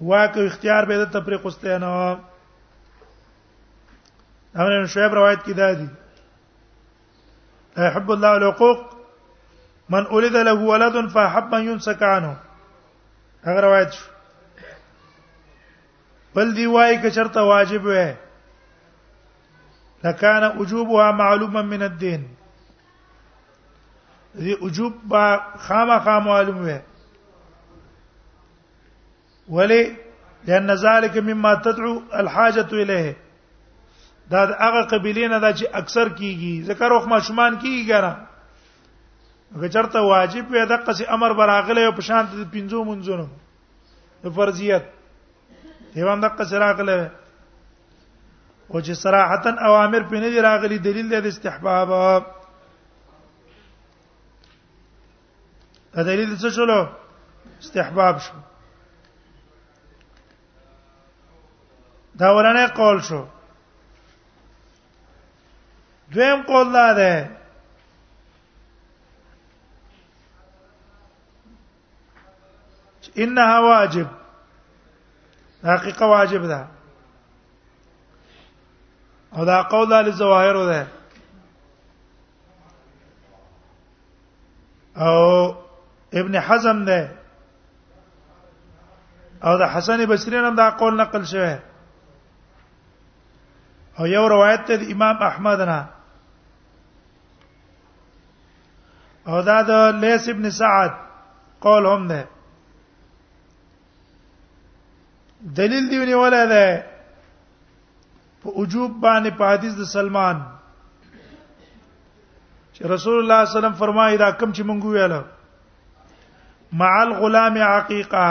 واکه 0.00 0.40
اختیار 0.46 0.84
به 0.84 0.96
د 1.04 1.10
تفریق 1.16 1.42
واستې 1.44 1.72
نه 1.82 2.18
امر 4.54 4.86
شعیب 4.86 5.14
روایت 5.14 5.42
کی 5.44 5.52
دا 5.52 5.72
دي 5.74 5.88
يحب 7.78 8.10
الله 8.12 8.28
العقوق 8.36 8.78
من 9.88 10.06
ولد 10.06 10.36
له 10.36 10.52
ولد 10.54 10.96
فحب 11.10 11.54
من 11.54 11.68
ينسك 11.68 12.02
عنه 12.02 12.36
هغه 13.44 13.60
روایت 13.60 13.92
شو 13.92 14.04
بل 16.34 16.54
دی 16.54 16.66
وای 16.66 17.00
که 17.02 17.10
چرته 17.10 17.40
واجب 17.42 17.82
وې 17.84 18.29
لکان 20.04 20.44
وجوبها 20.60 21.10
معلوما 21.12 21.62
من 21.62 21.82
الدين 21.82 22.22
دې 24.36 24.54
وجوب 24.62 24.92
با 25.14 25.24
خامخا 25.66 26.18
معلوم 26.26 26.60
وي 26.64 26.78
ولی 29.56 29.82
لأن 30.46 30.70
ذلك 30.74 31.16
مما 31.30 31.54
تدعو 31.54 32.02
الحاجة 32.20 32.68
إليه 32.72 33.16
دا 34.30 34.44
هغه 34.44 34.82
قبيله 34.92 35.28
نه 35.28 35.38
دا 35.38 35.52
چې 35.52 35.64
اکثر 35.74 36.08
کیږي 36.08 36.62
ذکر 36.66 36.90
او 36.92 37.06
مشمان 37.06 37.58
کیږي 37.58 37.88
ګره 37.88 38.16
هغه 39.56 39.68
چرته 39.68 40.00
واجب 40.00 40.50
وي 40.50 40.66
د 40.66 40.72
قصې 40.72 41.08
امر 41.18 41.32
براغله 41.40 41.86
او 41.86 41.92
پشانت 41.96 42.30
پنځو 42.54 42.84
منځونو 42.90 43.26
د 44.24 44.36
فرضیت 44.40 44.84
دیوان 45.96 46.20
د 46.20 46.24
قصې 46.40 46.52
راغله 46.66 47.10
او 48.72 48.80
چې 48.86 48.94
صراحتن 49.02 49.56
اوامر 49.68 50.02
په 50.10 50.16
نه 50.22 50.30
دی 50.30 50.40
راغلي 50.42 50.78
دلیل 50.78 51.08
دی 51.10 51.20
د 51.20 51.26
استحباب 51.26 51.88
دا 55.94 56.02
دلیل 56.02 56.36
څه 56.42 56.48
شولو 56.56 56.80
استحباب 57.60 58.16
شو 58.20 58.34
دا 62.18 62.28
ورانه 62.36 62.66
قول 62.78 62.98
شو 63.10 63.24
دویم 66.14 66.42
قول 66.42 66.72
دا 66.72 66.92
ده 66.94 67.12
انها 73.16 73.60
واجب 73.60 74.06
حقیقه 75.64 76.06
واجب 76.06 76.42
ده 76.46 76.66
او 79.36 79.44
دا 79.44 79.62
قول 79.62 79.92
ال 79.92 80.12
ظواهر 80.12 80.56
ده 80.70 80.86
او 84.96 85.54
ابن 86.14 86.40
حزم 86.40 86.84
ده 86.84 87.00
او 89.44 89.54
د 89.58 89.62
حسن 89.62 90.06
بصری 90.06 90.38
نن 90.40 90.54
دا 90.54 90.70
قول 90.70 90.94
نقل 91.00 91.24
شوی 91.24 91.56
او 93.98 94.06
یو 94.06 94.28
روایت 94.28 94.64
ته 94.66 94.92
امام 94.92 95.16
احمد 95.22 95.60
نه 95.60 95.88
او 99.26 99.42
دا 99.42 99.62
د 99.62 99.70
لیس 100.04 100.28
ابن 100.28 100.50
سعد 100.50 100.94
قول 101.60 101.86
هم 101.86 102.08
ده 102.08 102.28
دلیل 105.56 105.88
دی 105.90 105.96
ونیول 106.02 106.46
ده 106.48 106.64
په 108.42 108.48
عجوب 108.62 108.90
باندې 109.00 109.30
په 109.38 109.44
حدیث 109.52 109.74
د 109.76 109.84
سلمان 109.94 110.36
چې 112.74 112.82
رسول 112.94 113.16
الله 113.18 113.44
صلی 113.44 113.44
الله 113.44 113.44
علیه 113.50 113.58
وسلم 113.58 113.78
فرمایي 113.82 114.16
دا 114.22 114.30
کم 114.40 114.52
چې 114.52 114.62
مونږ 114.68 114.80
ویاله 114.84 115.24
مع 116.82 116.92
الغلام 117.02 117.56
عقیقه 117.68 118.28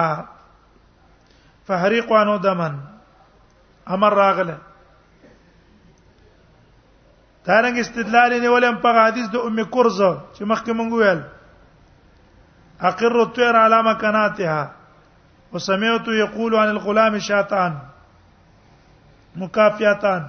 فحریق 1.67 2.11
انه 2.21 2.37
دمن 2.45 2.77
امر 3.97 4.13
راغله 4.21 4.57
دا 7.45 7.61
رنګ 7.61 7.77
استدلال 7.79 8.41
نه 8.41 8.75
په 8.85 9.05
حدیث 9.05 9.29
د 9.29 9.35
ام 9.35 9.63
کرزه 9.63 10.17
چې 10.33 10.43
مخکې 10.43 10.71
مونږ 10.71 10.91
ویل 10.93 11.21
اقر 12.89 13.19
الطير 13.21 13.55
على 13.55 13.83
مكاناتها 13.83 14.71
وسمعت 15.53 16.07
يقول 16.07 16.55
عن 16.55 16.67
الغلام 16.67 17.19
شيطان 17.29 17.79
مکافیاتان 19.41 20.21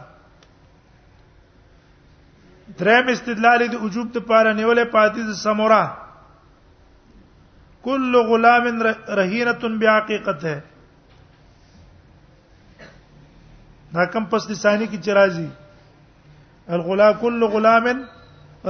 دریم 2.79 3.07
استدلال 3.13 3.63
د 3.73 3.81
وجوب 3.85 4.07
ته 4.17 4.21
پاره 4.31 4.53
نیولې 4.59 4.85
پاتې 4.95 5.21
د 5.31 5.41
سمورا 5.45 5.83
کل 7.87 8.17
غلام 8.31 8.65
رهینه 9.19 9.79
بعقیقت 9.83 10.45
ہے 10.51 10.59
دا 13.95 14.05
کم 14.13 14.25
پس 14.33 14.49
لسانی 14.51 14.87
کی 14.91 14.99
چرازی 15.05 15.47
الغلام 16.79 17.13
کل 17.21 17.45
غلام 17.57 17.89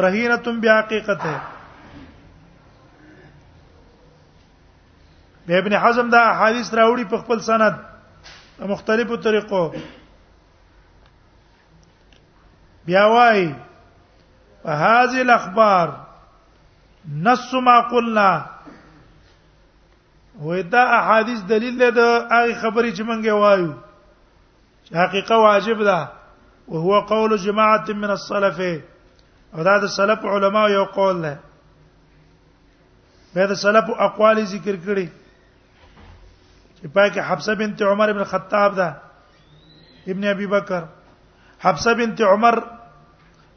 رهینه 0.06 0.52
بعقیقت 0.66 1.24
ہے 1.30 1.38
ابن 5.58 5.72
حزم 5.82 6.10
دا 6.10 6.22
حدیث 6.40 6.68
راوړي 6.74 7.08
په 7.12 7.22
خپل 7.24 7.40
سند 7.52 8.68
مختلفو 8.72 9.16
طریقو 9.24 9.62
بیا 12.86 13.06
وای 13.08 13.54
په 14.64 14.72
هاذه 14.72 15.20
الاخبار 15.20 15.88
نص 17.24 17.52
ما 17.66 17.80
قلنا 17.90 18.44
وې 20.40 20.62
دا 20.62 20.82
احادیث 20.98 21.40
دلیل 21.48 21.78
ده 21.78 21.90
د 21.90 21.98
هغه 22.32 22.54
خبرې 22.62 22.90
چې 22.96 23.02
مونږه 23.08 23.32
وایو 23.32 23.72
چې 24.84 24.90
حقیقه 24.96 25.34
واجب 25.36 25.82
ده 25.82 26.08
او 26.68 26.76
هو 26.78 27.00
قول 27.00 27.36
جماعه 27.36 27.86
من 27.92 28.10
السلف 28.10 28.58
او 29.54 29.62
دا 29.64 29.78
د 29.78 29.86
سلف 29.96 30.24
علما 30.24 30.68
یو 30.70 30.84
قول 30.84 31.22
ده 31.22 31.38
به 33.34 33.46
د 33.46 33.54
سلف 33.54 33.84
اقوال 34.08 34.44
ذکر 34.44 34.76
کړي 34.86 35.08
چې 36.78 36.86
پای 36.94 37.10
کې 37.10 37.18
حفصه 37.18 37.54
بنت 37.54 37.82
عمر 37.82 38.08
ابن 38.08 38.24
خطاب 38.24 38.74
ده 38.74 38.96
ابن 40.08 40.24
ابي 40.24 40.46
بکر 40.46 40.84
حفصه 41.62 41.92
بنت 41.94 42.20
عمر 42.22 42.56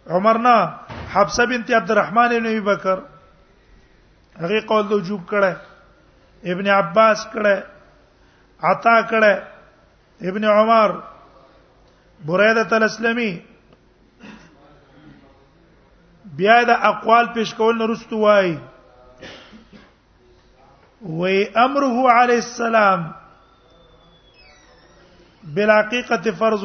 عمر 0.08 0.38
نه 0.38 0.74
حفصه 1.14 1.46
بنت 1.46 1.72
عبد 1.72 1.92
الرحمن 1.92 2.36
ابن 2.36 2.46
ابي 2.46 2.60
بکر 2.62 3.04
هغه 4.42 4.60
قول 4.68 4.88
د 4.90 4.94
وجوب 4.94 5.22
کړه 5.32 5.54
ابن 6.56 6.68
عباس 6.68 7.20
کړه 7.34 7.58
عطا 8.72 8.98
کړه 9.10 9.36
ابن 10.32 10.44
عمر 10.56 10.90
بريده 12.26 12.78
الاسلمي 12.78 13.32
بیا 16.42 16.62
د 16.68 16.86
اقوال 16.92 17.26
پیش 17.34 17.54
کول 17.62 17.78
نه 17.78 17.86
رستو 17.94 18.18
وای 18.26 18.54
وی 21.22 21.40
امره 21.66 22.12
علی 22.22 22.36
السلام 22.36 23.10
بالحقیقه 25.56 26.32
فرض 26.44 26.64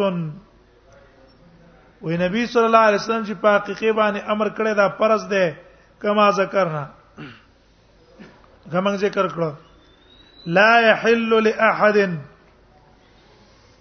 وی 2.03 2.17
نبی 2.17 2.45
صلی 2.47 2.63
الله 2.65 2.79
علیه 2.89 2.99
وسلم 3.01 3.25
چې 3.25 3.33
په 3.43 3.49
حقیقت 3.57 3.97
باندې 3.97 4.21
امر 4.33 4.49
کړی 4.59 4.75
دا 4.81 4.89
فرض 4.99 5.23
دی 5.31 5.49
کما 6.03 6.31
ذکرنا 6.41 6.85
کوم 8.73 8.95
ذکر 8.97 9.29
کړو 9.29 9.53
لا 10.59 10.81
يحل 10.81 11.43
لاحد 11.47 11.97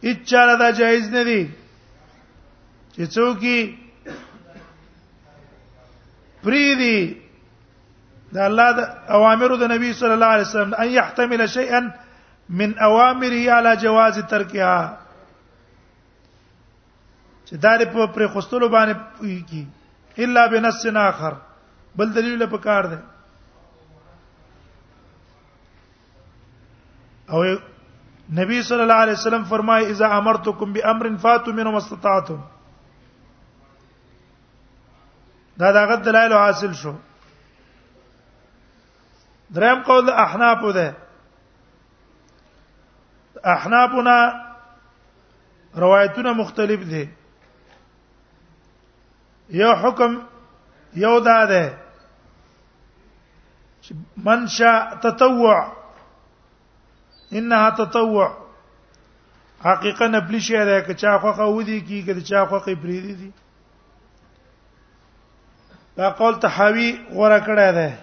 اچاره 0.03 0.55
دا 0.61 0.69
جایز 0.81 1.09
نه 1.09 1.23
دی 1.29 1.41
چې 2.93 3.05
څوک 3.15 3.43
پریدي 6.43 6.99
دا 8.33 8.45
الله 8.45 8.71
د 8.71 8.79
اوامر 9.19 9.55
د 9.61 9.71
نبی 9.71 9.93
صلی 10.01 10.13
الله 10.17 10.25
علیه 10.35 10.47
وسلم 10.47 10.73
ان 10.73 10.87
يحتمل 10.99 11.47
شيئا 11.49 11.81
من 12.49 12.77
اوامره 12.77 13.51
على 13.51 13.75
جواز 13.83 14.19
ترکها 14.33 14.97
چې 17.47 17.55
دار 17.63 17.79
په 17.91 18.05
پر 18.15 18.23
خستلو 18.33 18.67
باندې 18.69 19.37
کی 19.49 19.61
الا 20.23 20.41
بنص 20.53 20.81
اخر 21.01 21.33
بل 21.99 22.07
دلیل 22.15 22.41
په 22.53 22.57
کار 22.65 22.83
ده 22.93 22.97
او 27.33 27.39
نبی 28.39 28.57
صلی 28.69 28.81
الله 28.85 28.99
علیه 29.05 29.13
وسلم 29.19 29.43
فرمای 29.51 29.83
اذا 29.93 30.07
امرتکم 30.17 30.67
بامر 30.77 31.05
فاتوا 31.25 31.53
منه 31.59 31.69
واستطعتم 31.75 32.39
دا 35.59 35.67
دغه 35.77 35.95
دلایل 36.07 36.33
حاصل 36.37 36.71
شو 36.79 36.93
دریم 39.59 39.79
قول 39.91 40.03
احناف 40.25 40.61
ده 40.79 40.95
احنافنا 43.53 44.17
روایتونه 45.85 46.29
مختلف 46.41 46.83
دي 46.91 47.03
یو 49.49 49.71
حکم 49.81 50.17
یو 50.93 51.19
دا 51.19 51.45
ده 51.45 51.77
منشا 54.23 54.95
تطوع 55.03 55.71
انها 57.31 57.69
تطوع 57.69 58.29
حقیقا 59.65 60.07
نبلی 60.07 60.41
شی 60.41 60.53
ده 60.65 60.81
که 60.87 60.93
چا 60.93 61.19
خوخه 61.19 61.43
ودی 61.43 61.81
کی 61.81 62.03
که 62.03 62.21
چا 62.21 62.45
خوخه 62.45 62.75
بریدی 62.75 63.13
دي 63.13 63.33
دا 65.97 66.09
قول 66.09 66.35
تحاوی 66.39 66.99
غوړه 67.11 67.39
کړه 67.45 67.71
ده 67.75 67.97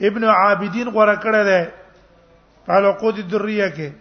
ابن 0.00 0.24
عابدین 0.24 0.88
غوړه 0.92 1.16
کړه 1.22 1.42
ده 1.50 1.72
په 2.66 2.72
علاقود 2.72 3.18
الذریه 3.18 3.70
کې 3.76 3.92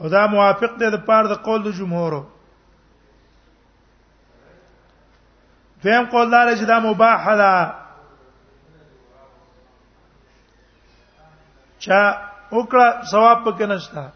او 0.00 0.08
دا 0.08 0.26
موافق 0.26 0.76
ده 0.78 0.90
د 0.90 0.96
پاره 1.04 1.28
د 1.28 1.34
قول 1.42 1.62
د 1.62 1.72
جمهورو 1.76 2.26
فهم 5.84 6.06
قول 6.12 6.30
دار 6.30 6.54
چې 6.56 6.64
دا 6.66 6.78
مباح 6.80 7.28
ده 7.36 7.74
چا 11.86 12.02
وکړه 12.50 13.04
ثواب 13.10 13.42
پکې 13.44 13.64
نشته 13.64 14.12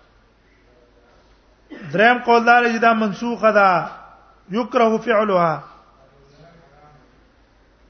دریم 1.95 2.19
قول 2.29 2.45
دار 2.47 2.63
چې 2.73 2.79
دا 2.85 2.93
منسوخه 3.01 3.51
ده 3.53 3.87
یکره 4.59 4.99
فعلها 4.99 5.65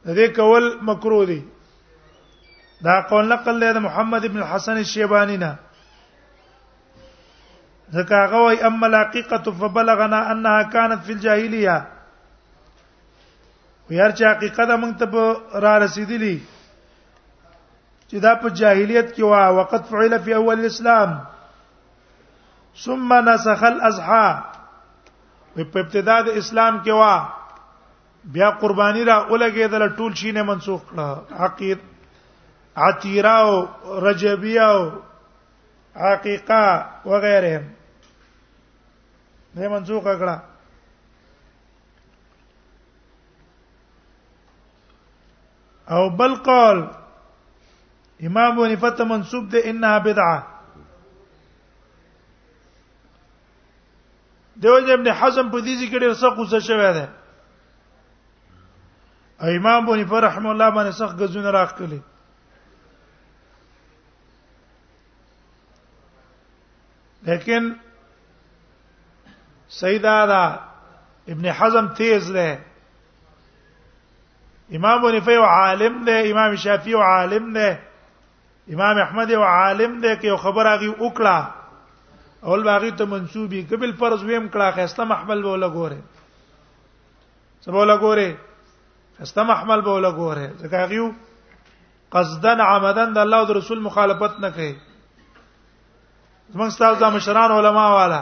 دې 0.04 0.26
کول 0.40 0.66
مکروه 0.90 1.24
دي 1.30 1.38
دا 2.86 3.00
قول 3.10 3.28
نقل 3.32 3.60
له 3.60 3.80
محمد 3.84 4.24
ابن 4.24 4.36
الحسن 4.42 4.76
الشيباني 4.80 5.36
نه 5.44 5.54
ذکا 7.92 8.24
غوي 8.32 8.66
اما 8.70 8.86
الحقيقه 8.86 9.52
فبلغنا 9.62 10.20
انها 10.32 10.62
كانت 10.62 11.04
في 11.04 11.12
الجاهليه 11.12 11.78
ویار 13.90 14.10
چې 14.18 14.24
حقیقت 14.30 14.68
موږ 14.80 14.92
ته 15.00 15.06
را 15.64 15.74
رسیدلی 15.84 16.36
چې 18.10 18.16
دا 18.24 18.32
په 18.42 18.48
جاهلیت 18.60 19.08
کې 19.16 19.24
وا 19.30 19.42
وقت 19.58 19.82
فعل 19.90 20.18
فی 20.24 20.32
اول 20.40 20.58
الاسلام 20.60 21.10
ثم 22.84 23.08
نسخ 23.28 23.60
الاضحى 23.72 24.28
په 25.72 25.80
ابتدا 25.84 26.16
د 26.26 26.40
اسلام 26.42 26.74
کې 26.84 26.92
وا 27.00 27.14
بیا 28.34 28.50
قربانی 28.60 29.04
را 29.04 29.16
ولګېدل 29.32 29.82
ټول 29.96 30.12
شي 30.22 30.32
نه 30.32 30.42
منسوخ 30.50 30.80
کړه 30.90 31.08
عقید 31.46 31.80
عتیرا 32.86 33.36
او 33.46 33.54
رجبیا 34.08 34.68
او 34.76 34.84
عقیقه 36.10 36.64
وغيرهم 37.12 37.64
نه 39.54 39.68
منسوخ 39.76 40.04
کړه 40.04 40.36
او 45.90 46.10
بل 46.10 46.34
قول 46.34 46.86
امام 48.22 48.64
حنیفه 48.64 48.90
ته 48.90 49.04
منسوب 49.04 49.48
ده 49.48 49.60
انها 49.68 49.98
بدعه 49.98 50.42
دیوځ 54.62 54.90
ابن 54.90 55.06
حزم 55.20 55.48
په 55.50 55.58
دې 55.60 55.74
ذکر 55.82 56.14
سره 56.14 56.30
غوسه 56.36 56.60
شوی 56.60 56.92
دی 56.96 57.06
او 59.42 59.48
امام 59.58 59.90
حنیفه 59.90 60.20
رحم 60.20 60.46
الله 60.46 60.70
باندې 60.70 60.92
سخت 60.94 61.16
غزونه 61.22 61.50
راخلي 61.50 62.00
لیکن 67.22 67.72
سیدا 69.68 70.26
دا 70.26 70.44
ابن 71.28 71.46
حزم 71.46 71.86
تیز 71.88 72.30
ده 72.32 72.58
امام 74.76 75.04
حنیفه 75.06 75.32
او 75.32 75.44
عالم 75.44 76.04
دی 76.04 76.30
امام 76.32 76.54
شافعی 76.56 76.92
او 76.94 77.02
عالم 77.02 77.52
دی 77.52 77.68
امام 78.74 78.96
احمد 79.00 79.32
او 79.32 79.42
عالم 79.42 79.98
دی 80.00 80.16
کې 80.16 80.36
خبر 80.42 80.66
اغي 80.72 80.88
وکړه 80.88 81.44
اول 82.44 82.62
باغی 82.64 82.90
ته 82.90 83.04
منسوبي 83.04 83.62
قبل 83.70 83.92
فرض 84.02 84.22
ویم 84.24 84.48
کړه 84.48 84.72
خسته 84.76 85.04
محمل 85.04 85.42
به 85.42 85.52
ولګوره 85.54 86.00
سبا 87.64 87.78
ولګوره 87.84 88.36
خسته 89.20 89.42
محمل 89.44 89.80
به 89.80 89.90
ولګوره 89.90 90.60
ځکه 90.60 90.76
اغيو 90.84 91.12
قصدن 92.12 92.60
عمدن 92.60 93.12
د 93.12 93.18
الله 93.18 93.38
او 93.46 93.52
رسول 93.52 93.80
مخالفت 93.86 94.40
نه 94.40 94.50
کوي 94.50 94.74
زمونږ 94.74 96.68
استاد 96.68 97.02
مشران 97.16 97.50
علما 97.56 97.86
والا 97.94 98.20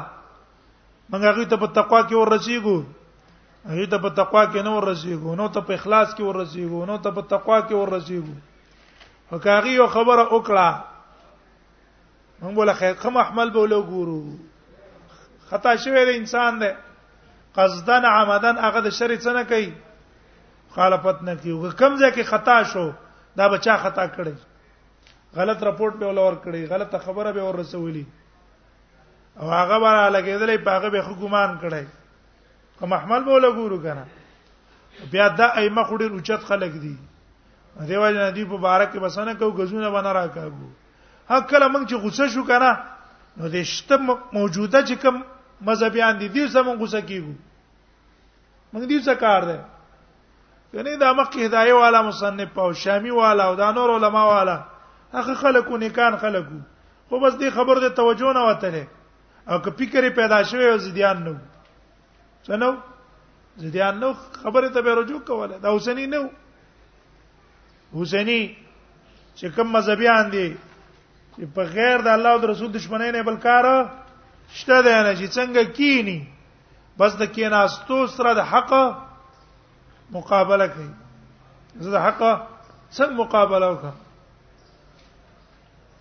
موږ 1.13 1.25
هغه 1.25 1.45
ته 1.55 1.65
په 1.65 1.73
تقوا 1.81 2.01
کې 2.07 2.15
ورسیږو 2.15 2.79
هغه 3.67 3.87
ته 3.93 3.99
په 4.03 4.09
تقوا 4.17 4.43
کې 4.51 4.63
نو 4.67 4.73
ورسیږو 4.77 5.35
نو 5.39 5.47
ته 5.55 5.61
په 5.69 5.77
اخلاص 5.79 6.11
کې 6.15 6.25
ورسیږو 6.27 6.83
نو 6.91 6.97
ته 7.07 7.11
په 7.17 7.23
تقوا 7.31 7.57
کې 7.61 7.75
ورسیږو 7.83 8.35
وکاغي 9.35 9.73
یو 9.77 9.87
خبره 9.95 10.23
وکړه 10.29 10.69
مونږ 12.43 12.55
بوله 12.59 12.73
خیر 12.83 12.95
کوم 13.03 13.17
احمل 13.23 13.51
به 13.57 13.67
له 13.73 13.79
ګورو 13.91 14.21
خطا 15.51 15.75
شوی 15.87 16.05
دی 16.11 16.15
انسان 16.21 16.61
دی 16.63 16.71
قصدن 17.59 18.07
عمدن 18.13 18.59
هغه 18.67 18.81
د 18.87 18.95
شر 19.01 19.17
څه 19.17 19.35
نه 19.39 19.43
کوي 19.51 19.69
مخالفت 20.71 21.23
نه 21.31 21.35
کوي 21.43 21.73
کوم 21.83 21.99
ځکه 22.03 22.23
خطا 22.31 22.57
شو 22.75 22.87
دا 23.41 23.49
بچا 23.57 23.77
خطا 23.89 24.07
کړی 24.07 24.35
غلط 25.43 25.67
رپورت 25.71 25.97
به 26.03 26.07
ولور 26.15 26.39
کړی 26.45 26.71
غلطه 26.75 26.99
خبره 27.11 27.33
به 27.39 27.43
ور 27.51 27.59
رسولي 27.67 28.07
او 29.43 29.51
هغه 29.51 29.79
به 29.79 29.95
لګیدلې 30.19 30.67
په 30.67 30.71
هغه 30.79 30.89
به 30.99 31.03
حکومان 31.13 31.59
کړی 31.63 31.85
کوم 32.79 32.91
محمل 32.91 33.23
بوله 33.25 33.51
ګورو 33.59 33.79
کنه 33.83 34.05
بیا 35.13 35.27
دا 35.39 35.47
ائمه 35.61 35.85
خوري 35.91 36.09
اوچت 36.17 36.43
خلق 36.49 36.73
دي 36.83 36.95
دیو 37.91 38.11
جن 38.17 38.35
دی 38.35 38.45
په 38.51 38.57
بارک 38.65 38.93
کې 38.93 38.99
بسنه 39.05 39.35
کو 39.39 39.51
غزونه 39.61 39.91
بنا 39.95 40.13
راکاګو 40.13 40.69
حق 41.31 41.49
کله 41.53 41.69
موږ 41.69 41.89
چې 41.89 42.03
غوسه 42.03 42.29
شو 42.35 42.45
کنه 42.51 42.77
نو 43.39 43.49
د 43.55 43.63
شته 43.71 43.97
موجوده 44.33 44.83
چې 44.87 44.95
کوم 45.07 45.23
مذهبيان 45.71 46.19
دي 46.21 46.29
دې 46.29 46.49
سم 46.53 46.69
غوسه 46.83 47.01
کیږي 47.09 47.35
موږ 48.75 48.83
دې 48.83 48.99
څه 49.07 49.15
کار 49.15 49.43
ده 49.51 49.65
کنه 50.77 50.97
دا 51.07 51.13
مخ 51.21 51.35
هدايه 51.41 51.73
والا 51.83 52.03
مصنف 52.13 52.59
او 52.67 52.71
شامی 52.85 53.11
والا 53.23 53.45
او 53.51 53.55
دا 53.65 53.71
نور 53.81 53.95
علما 53.97 54.25
والا 54.35 54.61
هغه 55.19 55.35
خلکو 55.43 55.77
نیکان 55.89 56.17
خلکو 56.25 56.59
خو 57.09 57.21
بس 57.27 57.39
دې 57.43 57.55
خبر 57.59 57.81
ته 57.87 57.99
توجه 58.03 58.33
نه 58.41 58.45
وته 58.47 58.87
او 59.53 59.59
که 59.67 59.71
فکر 59.83 60.09
پیدا 60.17 60.43
شوی 60.53 60.69
او 60.71 60.79
زیان 60.89 61.23
نه 61.27 61.31
وو 61.31 61.41
سنو 62.47 62.73
زیدان 63.57 63.95
نو 64.01 64.13
خبره 64.43 64.69
ته 64.71 64.83
به 64.83 64.95
رجوع 64.95 65.21
کوله 65.21 65.59
دا 65.59 65.77
حسینی 65.77 66.07
نو 66.07 66.29
حسینی 67.95 68.57
چې 69.37 69.47
کوم 69.57 69.73
مذهبيان 69.77 70.31
دي 70.31 70.57
چې 71.37 71.45
په 71.55 71.63
غیر 71.77 71.99
د 72.03 72.09
الله 72.09 72.29
او 72.31 72.39
د 72.39 72.45
رسول 72.45 72.71
دشمنی 72.73 73.11
نه 73.11 73.23
بل 73.23 73.37
کار 73.47 73.65
شته 74.61 74.79
دی 74.83 75.03
نه 75.07 75.13
چې 75.17 75.27
څنګه 75.37 75.65
کینی 75.77 76.19
بس 76.99 77.17
د 77.17 77.23
کیناستو 77.27 78.07
سره 78.15 78.35
د 78.35 78.39
حق 78.53 78.73
مقابله 80.11 80.67
کوي 80.69 80.91
زه 81.83 81.91
د 81.97 81.99
حق 82.07 82.23
سره 82.91 83.15
مقابله 83.23 83.67
وکړم 83.67 83.97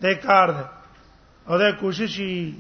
دا 0.02 0.14
کار 0.14 0.52
دی 0.58 0.64
او 1.50 1.58
دا 1.60 1.72
کوشش 1.82 2.20
یې 2.20 2.54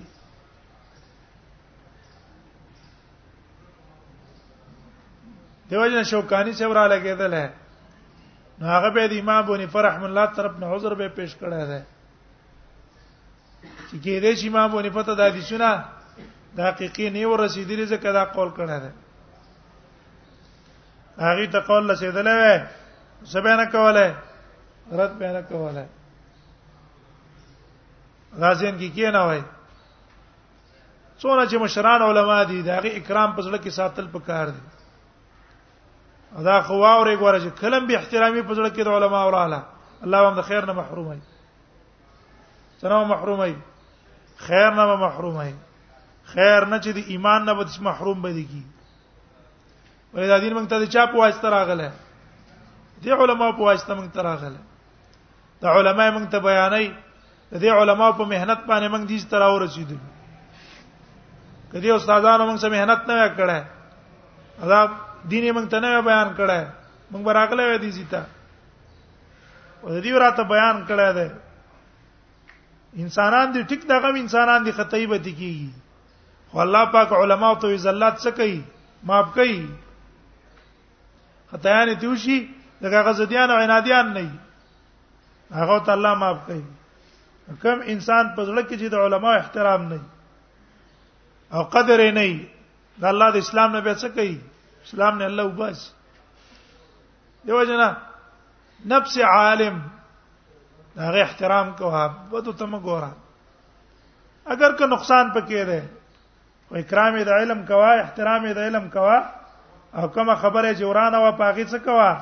دیوژن 5.70 6.04
شوکانی 6.12 6.52
چې 6.58 6.66
ورا 6.72 6.86
لګیدل 6.94 7.34
ہے 7.34 7.48
نو 8.60 8.66
هغه 8.72 8.90
به 8.98 9.08
د 9.14 9.16
امام 9.22 9.44
بونی 9.46 9.68
فرحم 9.76 10.04
الله 10.08 10.26
طرف 10.40 10.54
نه 10.64 10.68
عذر 10.76 10.94
به 11.00 11.08
پیش 11.20 11.32
کړی 11.40 11.62
دی 11.72 11.82
چې 13.90 13.98
کې 14.04 14.16
دې 14.24 14.32
چې 14.40 14.46
امام 14.52 14.68
بونی 14.74 14.90
پته 14.98 15.12
د 15.20 15.22
حدیثونه 15.30 15.70
د 16.60 16.62
حقيقي 16.70 17.08
نه 17.10 17.22
ورسېدلې 17.28 17.86
ځکه 17.94 18.08
دا 18.18 18.24
قول 18.38 18.50
کړی 18.60 18.78
دی 18.84 18.92
هغه 21.24 21.48
ته 21.58 21.62
قول 21.72 21.84
لسیدلې 21.90 22.34
وې 22.42 22.66
سبه 23.34 23.54
نه 23.62 23.66
کوله 23.74 24.08
رد 25.02 25.14
به 25.20 25.30
نه 25.40 25.44
کوله 25.50 25.86
غازین 28.44 28.76
کې 28.78 28.90
کی 28.96 29.08
نه 29.12 29.22
وای 29.28 29.42
څونه 31.20 31.44
چې 31.50 31.56
مشران 31.68 32.00
علما 32.12 32.40
دي 32.54 32.60
دا 32.72 32.78
غي 32.88 32.96
اکرام 32.98 33.30
په 33.36 33.42
ځل 33.50 33.56
کې 33.64 33.70
ساتل 33.82 34.08
پکار 34.16 34.48
دي 34.56 34.62
دا 36.44 36.62
خو 36.62 36.74
واورې 36.80 37.16
ګوره 37.20 37.40
چې 37.40 37.50
کلم 37.60 37.88
به 37.88 37.96
احترامي 37.98 38.42
په 38.44 38.54
ځړ 38.56 38.66
کې 38.76 38.84
د 38.84 38.88
علما 38.92 39.24
او 39.24 39.30
رااله 39.30 39.62
الله 40.04 40.20
هم 40.28 40.36
د 40.36 40.42
خیر 40.44 40.66
نه 40.66 40.74
محرومای 40.74 41.20
سره 42.82 43.04
محرومای 43.08 43.56
خیر 44.48 44.70
نه 44.72 44.96
محرومای 44.96 45.54
خیر 46.34 46.66
نه 46.66 46.78
چې 46.82 46.90
د 46.92 46.98
ایمان 47.16 47.46
نه 47.46 47.54
به 47.54 47.66
محروم 47.82 48.22
به 48.22 48.32
دي 48.36 48.44
کی 48.46 48.64
ولې 50.14 50.28
دا 50.28 50.40
دین 50.44 50.54
موږ 50.58 50.68
ته 50.70 50.86
چا 50.88 51.06
په 51.08 51.16
واسطه 51.18 51.50
راغله 51.50 51.92
دي 53.02 53.12
علما 53.12 53.52
په 53.56 53.62
واسطه 53.64 53.96
موږ 53.96 54.12
ته 54.14 54.22
راغله 54.22 54.60
دا 55.64 55.70
علما 55.72 56.12
موږ 56.20 56.28
ته 56.32 56.40
بیانای 56.40 56.94
دې 57.56 57.66
علما 57.72 58.12
په 58.12 58.24
مهنت 58.28 58.60
باندې 58.68 58.88
موږ 58.92 59.04
دې 59.08 59.18
ستر 59.24 59.42
او 59.42 59.60
رسیدل 59.60 59.98
کدی 61.72 61.92
استادانو 61.92 62.48
موږ 62.48 62.58
سره 62.60 62.70
مهنت 62.76 63.08
نه 63.08 63.36
کړه 63.36 63.64
عذاب 64.64 64.92
دینه 65.32 65.52
مونږ 65.58 65.68
ته 65.74 65.80
نه 65.82 66.02
بیان 66.08 66.30
کړه 66.38 66.60
مونږ 67.12 67.24
براغله 67.28 67.66
وې 67.70 67.78
دي 67.86 67.90
زیتا 67.98 68.22
او 69.84 69.98
دې 70.04 70.14
راته 70.26 70.44
بیان 70.54 70.78
کړه 70.88 71.10
ده 71.18 71.28
انسانان 73.06 73.48
دي 73.56 73.64
ټیک 73.72 73.82
دغه 73.90 74.08
انسانان 74.22 74.64
دي 74.70 74.76
خطای 74.80 75.06
به 75.12 75.20
کیږي 75.26 75.70
خو 76.54 76.60
الله 76.66 76.86
پاک 76.98 77.10
علما 77.22 77.50
او 77.50 77.60
تو 77.66 77.74
زلات 77.88 78.16
څه 78.18 78.32
کوي 78.38 78.62
معاف 79.10 79.28
کوي 79.40 79.60
خدایان 81.52 81.88
دي 82.02 82.08
وشي 82.14 82.40
دغه 82.86 83.02
غزديان 83.10 83.52
او 83.52 83.58
عنادیان 83.66 84.14
نه 84.14 84.32
هغه 85.62 85.80
ته 85.86 85.92
الله 85.92 86.16
معاف 86.24 86.38
کوي 86.50 86.66
کم 87.64 87.80
انسان 87.94 88.34
پزړه 88.36 88.62
کې 88.62 88.78
چې 88.78 88.88
د 88.88 88.96
علما 89.06 89.34
احترام 89.38 89.82
نه 89.94 90.00
او 91.58 91.64
قدر 91.78 92.12
نه 92.12 92.48
د 93.02 93.04
الله 93.06 93.32
د 93.34 93.38
اسلام 93.44 93.72
نه 93.74 93.80
به 93.82 93.94
څه 93.94 94.08
کوي 94.20 94.36
اسلام 94.86 95.16
نه 95.18 95.26
الله 95.26 95.44
وباس 95.46 95.80
دیو 97.46 97.64
جنا 97.70 97.90
نفس 98.86 99.18
عالم 99.18 99.78
هغه 100.98 101.20
احترام 101.26 101.68
کوه 101.76 102.08
بده 102.32 102.54
تم 102.54 102.80
ګوره 102.80 103.12
اگر 104.46 104.72
که 104.78 104.86
نقصان 104.86 105.32
پکې 105.36 105.62
ده 105.68 105.90
او 106.70 106.78
اکرام 106.78 107.18
د 107.24 107.30
علم 107.30 107.66
کوا 107.66 107.92
احترام 108.02 108.48
د 108.54 108.58
علم 108.58 108.90
کوا 108.90 109.18
او 109.96 110.08
کومه 110.08 110.36
خبره 110.36 110.74
جورانه 110.74 111.18
و 111.20 111.32
پاغي 111.38 111.66
څه 111.66 111.78
کوا 111.78 112.18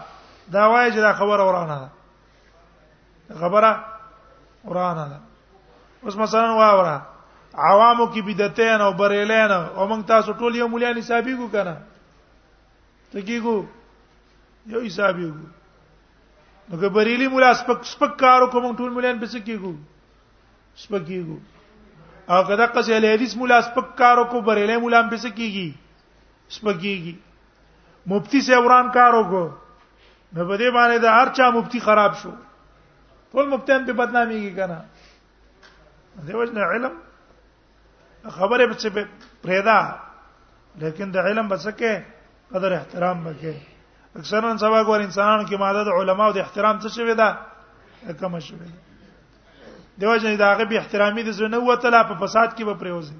دا 0.54 0.66
وایي 0.70 0.92
چې 0.92 0.98
دا 1.08 1.14
خبره 1.14 1.44
ورانه 1.44 1.80
ده 1.84 1.90
خبره 3.40 3.86
ورانه 4.66 5.10
ده 5.14 5.20
اوس 6.04 6.16
مثلا 6.18 6.52
واوره 6.56 7.02
عوامو 7.56 8.14
کې 8.14 8.18
بدعتین 8.28 8.82
او 8.82 8.92
بریلین 8.94 9.52
او 9.52 9.88
موږ 9.90 10.06
تاسو 10.06 10.34
ټول 10.34 10.56
یو 10.56 10.68
مولیا 10.68 10.92
نصابي 11.00 11.36
کو 11.38 11.48
کنه 11.52 11.78
ته 13.14 13.22
کیګو 13.26 13.56
یو 14.74 14.80
حساب 14.86 15.20
یو 15.20 15.32
نو 16.70 16.78
که 16.82 16.90
بریلی 16.96 17.28
مولا 17.34 17.54
سپک 17.62 17.84
سپک 17.86 18.18
کارو 18.20 18.48
کوم 18.54 18.76
ټول 18.78 18.90
مولان 18.96 19.18
به 19.24 19.28
سکیګو 19.34 19.74
سپک 20.84 21.06
کیګو 21.08 21.38
او 22.34 22.40
کدا 22.48 22.66
قصې 22.74 23.00
له 23.04 23.14
حدیث 23.16 23.36
مولا 23.42 23.60
سپک 23.68 23.94
کارو 23.98 24.24
کو 24.32 24.42
بریلی 24.48 24.78
مولا 24.86 25.02
به 25.12 25.18
سکیږي 25.24 25.70
سپک 26.56 26.78
کیږي 26.86 27.14
مفتی 28.14 28.42
سے 28.48 28.56
وران 28.66 28.90
کارو 28.98 29.22
کو 29.34 29.44
نو 30.36 30.46
بده 30.46 30.72
باندې 30.72 30.98
دا 31.06 31.12
هر 31.18 31.30
چا 31.42 31.50
مفتی 31.58 31.80
خراب 31.90 32.16
شو 32.24 32.32
ټول 33.32 33.48
مفتیان 33.54 33.86
په 33.92 34.00
بدناميږي 34.02 34.56
کنه 34.58 36.26
دیوژن 36.32 36.58
علم 36.72 36.94
خبره 38.42 38.68
به 38.74 38.82
څه 38.82 39.48
پیدا 39.48 39.80
لیکن 40.86 41.14
د 41.18 41.32
علم 41.32 41.48
بسکه 41.54 41.96
قدر 42.54 42.72
احترام 42.74 43.26
وکړي 43.28 43.60
اکثرا 44.16 44.58
سبا 44.60 44.82
ګور 44.88 45.00
انسانانو 45.08 45.44
کې 45.50 45.58
ماده 45.64 45.84
د 45.90 46.02
علماو 46.02 46.34
د 46.34 46.38
احترام 46.46 46.80
څه 46.84 46.88
شوی 46.96 47.14
دا 47.22 47.30
کم 48.20 48.38
شوی 48.48 48.68
دی 48.74 50.02
دیو 50.02 50.14
جن 50.26 50.36
دا 50.42 50.50
هغه 50.54 50.64
به 50.74 50.78
احترامي 50.82 51.24
د 51.30 51.38
زنه 51.40 51.60
وته 51.70 51.90
لا 51.96 52.02
په 52.12 52.16
فساد 52.24 52.50
کې 52.58 52.64
به 52.66 52.74
پریوزي 52.84 53.16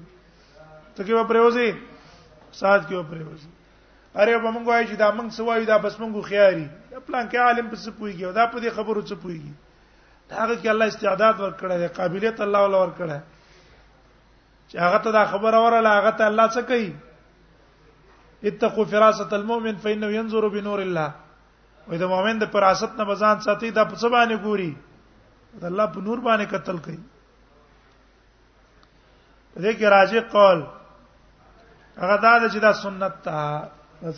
ته 0.96 1.04
کې 1.04 1.12
به 1.18 1.24
پریوزي 1.32 1.66
فساد 2.54 2.80
کې 2.88 2.94
به 2.94 3.02
پریوزي 3.10 3.48
اره 4.16 4.38
به 4.38 4.50
مونږ 4.54 4.66
وایو 4.66 4.88
چې 4.88 4.96
دا 5.02 5.10
مونږ 5.18 5.30
سوایو 5.38 5.64
دا 5.70 5.78
بس 5.86 5.96
مونږ 5.96 6.22
خياري 6.30 6.66
پلان 7.06 7.28
کې 7.28 7.36
عالم 7.46 7.70
په 7.72 7.76
څه 7.82 7.94
پويږي 7.98 8.32
دا 8.40 8.44
په 8.52 8.58
دې 8.60 8.70
خبرو 8.78 9.02
څه 9.08 9.14
پويږي 9.22 9.52
دا 10.30 10.36
هغه 10.44 10.54
کې 10.62 10.68
الله 10.74 10.86
استعداد 10.92 11.34
ورکړی 11.44 11.76
دی 11.82 11.88
قابلیت 11.98 12.40
الله 12.46 12.62
ول 12.66 12.74
ورکړی 12.74 13.20
چې 14.68 14.76
هغه 14.86 14.98
ته 15.06 15.10
دا 15.18 15.24
خبره 15.34 15.64
وراله 15.66 15.90
هغه 15.98 16.10
ته 16.20 16.24
الله 16.30 16.48
څه 16.58 16.62
کوي 16.70 16.90
اتقوا 18.42 18.84
فراست 18.84 19.32
المؤمن 19.32 19.76
فانه 19.76 20.06
ينظر 20.06 20.48
بنور 20.48 20.82
الله 20.82 21.12
وې 21.88 21.98
د 21.98 22.02
مؤمن 22.08 22.38
د 22.38 22.44
فراست 22.52 22.92
نه 22.98 23.04
بزان 23.04 23.40
ساتي 23.40 23.70
د 23.70 23.78
په 23.88 23.96
سبانه 23.96 24.36
ګوري 24.42 24.74
د 25.60 25.64
الله 25.70 25.86
په 25.86 26.00
نور 26.00 26.18
باندې 26.18 26.46
قتل 26.54 26.78
کوي 26.78 27.00
دې 29.56 29.72
کې 29.78 29.86
راځي 29.86 30.20
قول 30.30 30.66
هغه 31.98 32.16
دا 32.16 32.48
چې 32.52 32.58
دا 32.60 32.72
سنت 32.72 33.12
تا 33.24 33.38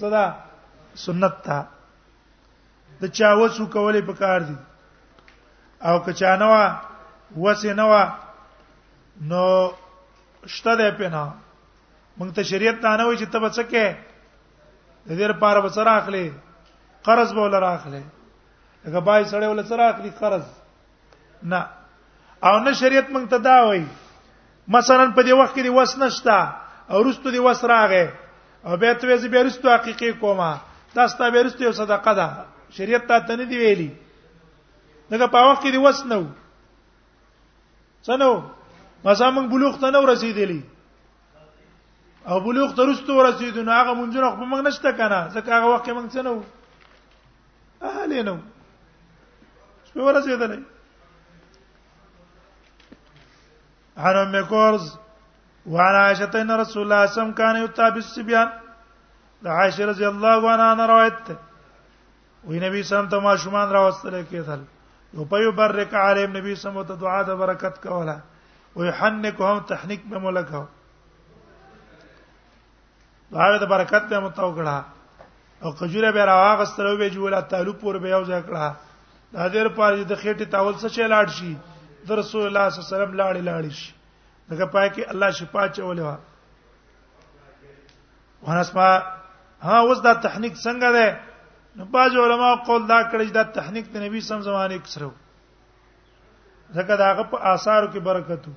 صدا 0.00 0.24
سنت 0.96 1.35
تا 1.44 1.59
د 3.00 3.05
چا 3.12 3.33
وسو 3.35 3.66
کولې 3.66 4.00
په 4.07 4.12
کار 4.14 4.40
دي 4.40 4.57
او 5.87 5.98
کچانوا 5.98 6.81
وسینوا 7.36 8.05
نو 9.30 9.43
شته 10.47 10.74
ده 10.76 10.90
په 10.99 11.09
نه 11.09 11.24
مونږ 12.18 12.34
ته 12.34 12.43
شریعت 12.43 12.76
نه 12.84 13.05
وایي 13.05 13.18
چې 13.18 13.28
ته 13.32 13.38
بچکه 13.38 13.86
د 15.09 15.11
دې 15.18 15.26
لپاره 15.32 15.61
به 15.61 15.68
سره 15.78 15.90
اخلي 16.02 16.26
قرض 17.07 17.32
به 17.38 17.42
ولر 17.42 17.64
اخلي 17.70 18.02
هغه 18.86 19.00
بای 19.09 19.24
سره 19.32 19.48
ولر 19.48 19.64
سره 19.72 19.84
اخلي 19.90 20.11
قرض 20.20 20.46
نه 21.42 21.62
او 22.50 22.57
نه 22.64 22.72
شریعت 22.80 23.09
مونږ 23.11 23.26
ته 23.30 23.38
دا 23.38 23.57
وایي 23.66 23.86
مثلا 24.68 25.04
په 25.14 25.22
دې 25.22 25.32
وخت 25.40 25.54
کې 25.54 25.62
دی 25.62 25.72
وس 25.78 25.98
نشتا 25.98 26.38
او 26.90 27.02
رستو 27.09 27.30
دی 27.30 27.38
وس 27.38 27.62
راغې 27.72 28.07
او 28.66 28.76
به 28.82 28.94
ته 28.94 29.04
وځي 29.09 29.28
به 29.34 29.42
رستو 29.48 29.74
حقيقي 29.74 30.12
کومه 30.22 30.50
دا 30.96 31.07
ستا 31.12 31.28
به 31.30 31.42
رستو 31.42 31.62
یو 31.64 31.72
صدقه 31.80 32.12
ده 32.14 32.28
شریعت 32.78 33.07
ته 33.09 33.18
ته 33.26 33.36
نه 33.36 33.44
دی 33.44 33.57
ویلي 33.59 33.90
دغه 35.11 35.26
په 35.34 35.38
وخت 35.50 35.62
کې 35.62 35.70
دی 35.72 35.78
وس 35.86 36.04
نو 36.12 36.22
څنو 38.04 38.42
ما 39.04 39.12
زمون 39.18 39.48
بلوغ 39.48 39.78
ته 39.80 39.90
نه 39.90 39.98
ورسېدلی 40.02 40.61
او 42.31 42.37
بلوغ 42.45 42.70
تر 42.79 42.87
رسټو 42.91 43.12
ورسېدو 43.16 43.61
نو 43.66 43.70
هغه 43.81 43.93
مونږ 43.99 44.11
نه 44.22 44.29
خو 44.37 44.43
موږ 44.53 44.61
نشته 44.66 44.91
کنه 45.01 45.18
ځکه 45.35 45.49
هغه 45.57 45.66
وخت 45.72 45.87
موږ 45.97 46.07
څه 46.14 46.20
نو 46.29 46.33
اهل 47.91 48.11
نو 48.29 48.37
شپه 49.91 50.03
ورسېدلې 50.09 50.61
حرم 54.05 54.29
مکورز 54.35 54.85
وعلى 55.66 55.99
عائشة 56.07 56.35
ان 56.43 56.51
رسول 56.64 56.83
الله 56.85 57.07
صلى 57.16 57.33
كان 57.43 57.55
يتابع 57.64 58.01
الصبيان 58.07 58.49
عائشة 59.47 59.85
رضی 59.95 60.05
الله 60.12 60.41
عنها 60.55 60.85
روایت 60.95 61.18
ده 61.29 61.35
وی 62.49 62.57
نبی 62.68 62.81
سم 62.89 63.05
ته 63.12 63.16
ما 63.29 63.35
شومان 63.45 63.68
راوستل 63.77 64.14
کېدل 64.31 64.61
یو 65.16 65.22
په 65.33 65.37
یو 65.47 65.53
برک 65.62 65.91
علی 66.07 66.24
نبی 66.39 66.53
سم 66.64 66.74
ته 66.91 66.95
دعا 66.95 67.20
د 67.31 67.33
برکت 67.45 67.77
کوله 67.87 68.18
ويحنكهم 68.79 69.59
تحنيك 69.68 70.03
بملکه 70.14 70.62
هغه 73.33 73.59
د 73.62 73.66
برکت 73.66 74.05
ته 74.11 74.20
متو 74.20 74.53
کړه 74.55 74.85
او 75.62 75.72
کجوره 75.72 76.11
به 76.14 76.22
راغستلو 76.31 76.97
به 76.97 77.11
جوړه 77.11 77.41
تعالو 77.51 77.72
پور 77.83 77.99
به 77.99 78.09
یو 78.14 78.22
ځای 78.24 78.43
کړه 78.43 78.74
د 79.35 79.35
حاضر 79.43 79.68
پر 79.74 79.95
د 80.11 80.12
خېټه 80.22 80.45
تاول 80.47 80.74
څه 80.83 80.89
چې 80.95 81.03
لاړ 81.12 81.27
شي 81.37 81.57
د 82.07 82.11
رسول 82.22 82.47
الله 82.47 82.64
صلی 82.70 82.79
الله 82.79 82.87
علیه 82.87 82.95
وسلم 82.95 83.12
لاړ 83.20 83.35
لاړ 83.51 83.62
شي 83.79 83.93
دغه 84.51 84.66
پای 84.74 84.89
کې 84.91 85.03
الله 85.12 85.31
شفاعت 85.31 85.70
چولې 85.77 86.03
و 86.07 86.11
ورسما 88.47 88.91
ها 89.66 89.77
اوس 89.87 89.99
دا 90.07 90.12
تحنیک 90.27 90.55
څنګه 90.55 90.89
ده 90.97 91.07
نو 91.77 91.85
باج 91.93 92.12
علماء 92.24 92.55
قول 92.66 92.83
دا 92.89 93.01
کړی 93.11 93.29
دا 93.39 93.43
تحنیک 93.59 93.93
د 93.93 93.97
نبی 94.05 94.20
سم 94.20 94.41
زمانه 94.47 94.79
کې 94.79 94.91
سره 94.97 95.11
ځکه 96.77 96.93
داغه 97.03 97.22
په 97.33 97.37
آثارو 97.55 97.87
کې 97.93 97.99
برکت 98.11 98.49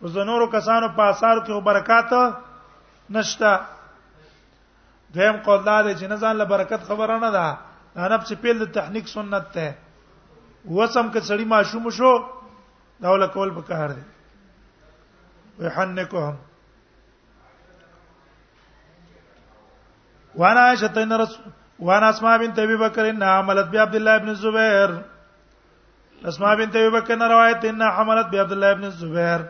وو 0.00 0.08
زنورو 0.16 0.46
کسانو 0.56 0.88
په 0.96 1.02
آثارو 1.12 1.44
کې 1.44 1.60
برکات 1.62 2.10
نشته 3.16 3.52
دویم 5.14 5.36
قول 5.46 5.60
دا 5.66 5.76
دی 5.82 5.94
چې 5.98 6.06
نه 6.10 6.16
ځان 6.22 6.34
له 6.40 6.44
برکت 6.52 6.82
خبره 6.90 7.16
نه 7.24 7.30
ده 7.36 7.46
نه 8.10 8.18
په 8.18 8.34
پیل 8.42 8.58
د 8.64 8.72
تحنیک 8.76 9.08
سنت 9.08 9.46
ده 9.54 9.68
وسم 10.76 11.10
که 11.12 11.20
سړی 11.20 11.44
ماشوم 11.54 11.88
شو 11.98 12.12
دا 13.02 13.12
ول 13.12 13.26
کول 13.36 13.50
به 13.54 13.62
کار 13.62 13.88
دی 13.98 14.02
ويحنكهم 15.58 16.34
وانا 20.36 20.60
عائشه 20.60 21.02
ان 21.02 21.12
رسول 21.20 21.44
وانا 21.78 22.08
اسماء 22.10 22.38
بنت 22.38 22.58
ابي 22.58 22.76
بكر 22.76 23.08
ان 23.10 23.22
عملت 23.22 23.66
بعبد 23.68 23.94
الله 23.94 24.18
بن 24.18 24.28
الزبير 24.28 25.02
اسماء 26.28 26.56
بنت 26.56 26.76
ابي 26.76 26.90
بكر 26.90 27.30
روایت 27.32 27.64
ان 27.64 27.82
عملت 27.82 28.26
بعبد 28.26 28.52
الله 28.52 28.72
بن 28.74 28.84
الزبير 28.84 29.46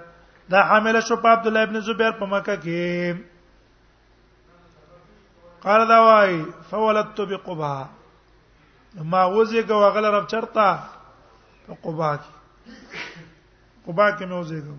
دا 0.48 0.62
حامل 0.62 1.02
شو 1.02 1.16
په 1.16 1.26
عبد 1.28 1.46
الله 1.46 1.64
بن 1.64 1.76
الزبير 1.76 2.12
په 2.12 2.24
مکه 2.26 2.56
کې 2.56 3.22
قال 5.62 5.86
دا 5.88 5.96
وای 6.06 6.36
فولدت 6.70 7.20
بقبا 7.32 7.74
ما 9.10 9.20
وزګه 9.34 9.72
وغل 9.82 10.04
رب 10.16 10.26
چرتا 10.32 10.66
په 11.66 11.72
قبا 11.82 12.10
کې 12.22 12.32
قبا 13.86 14.08
کې 14.16 14.24
مې 14.30 14.34
وزګه 14.40 14.74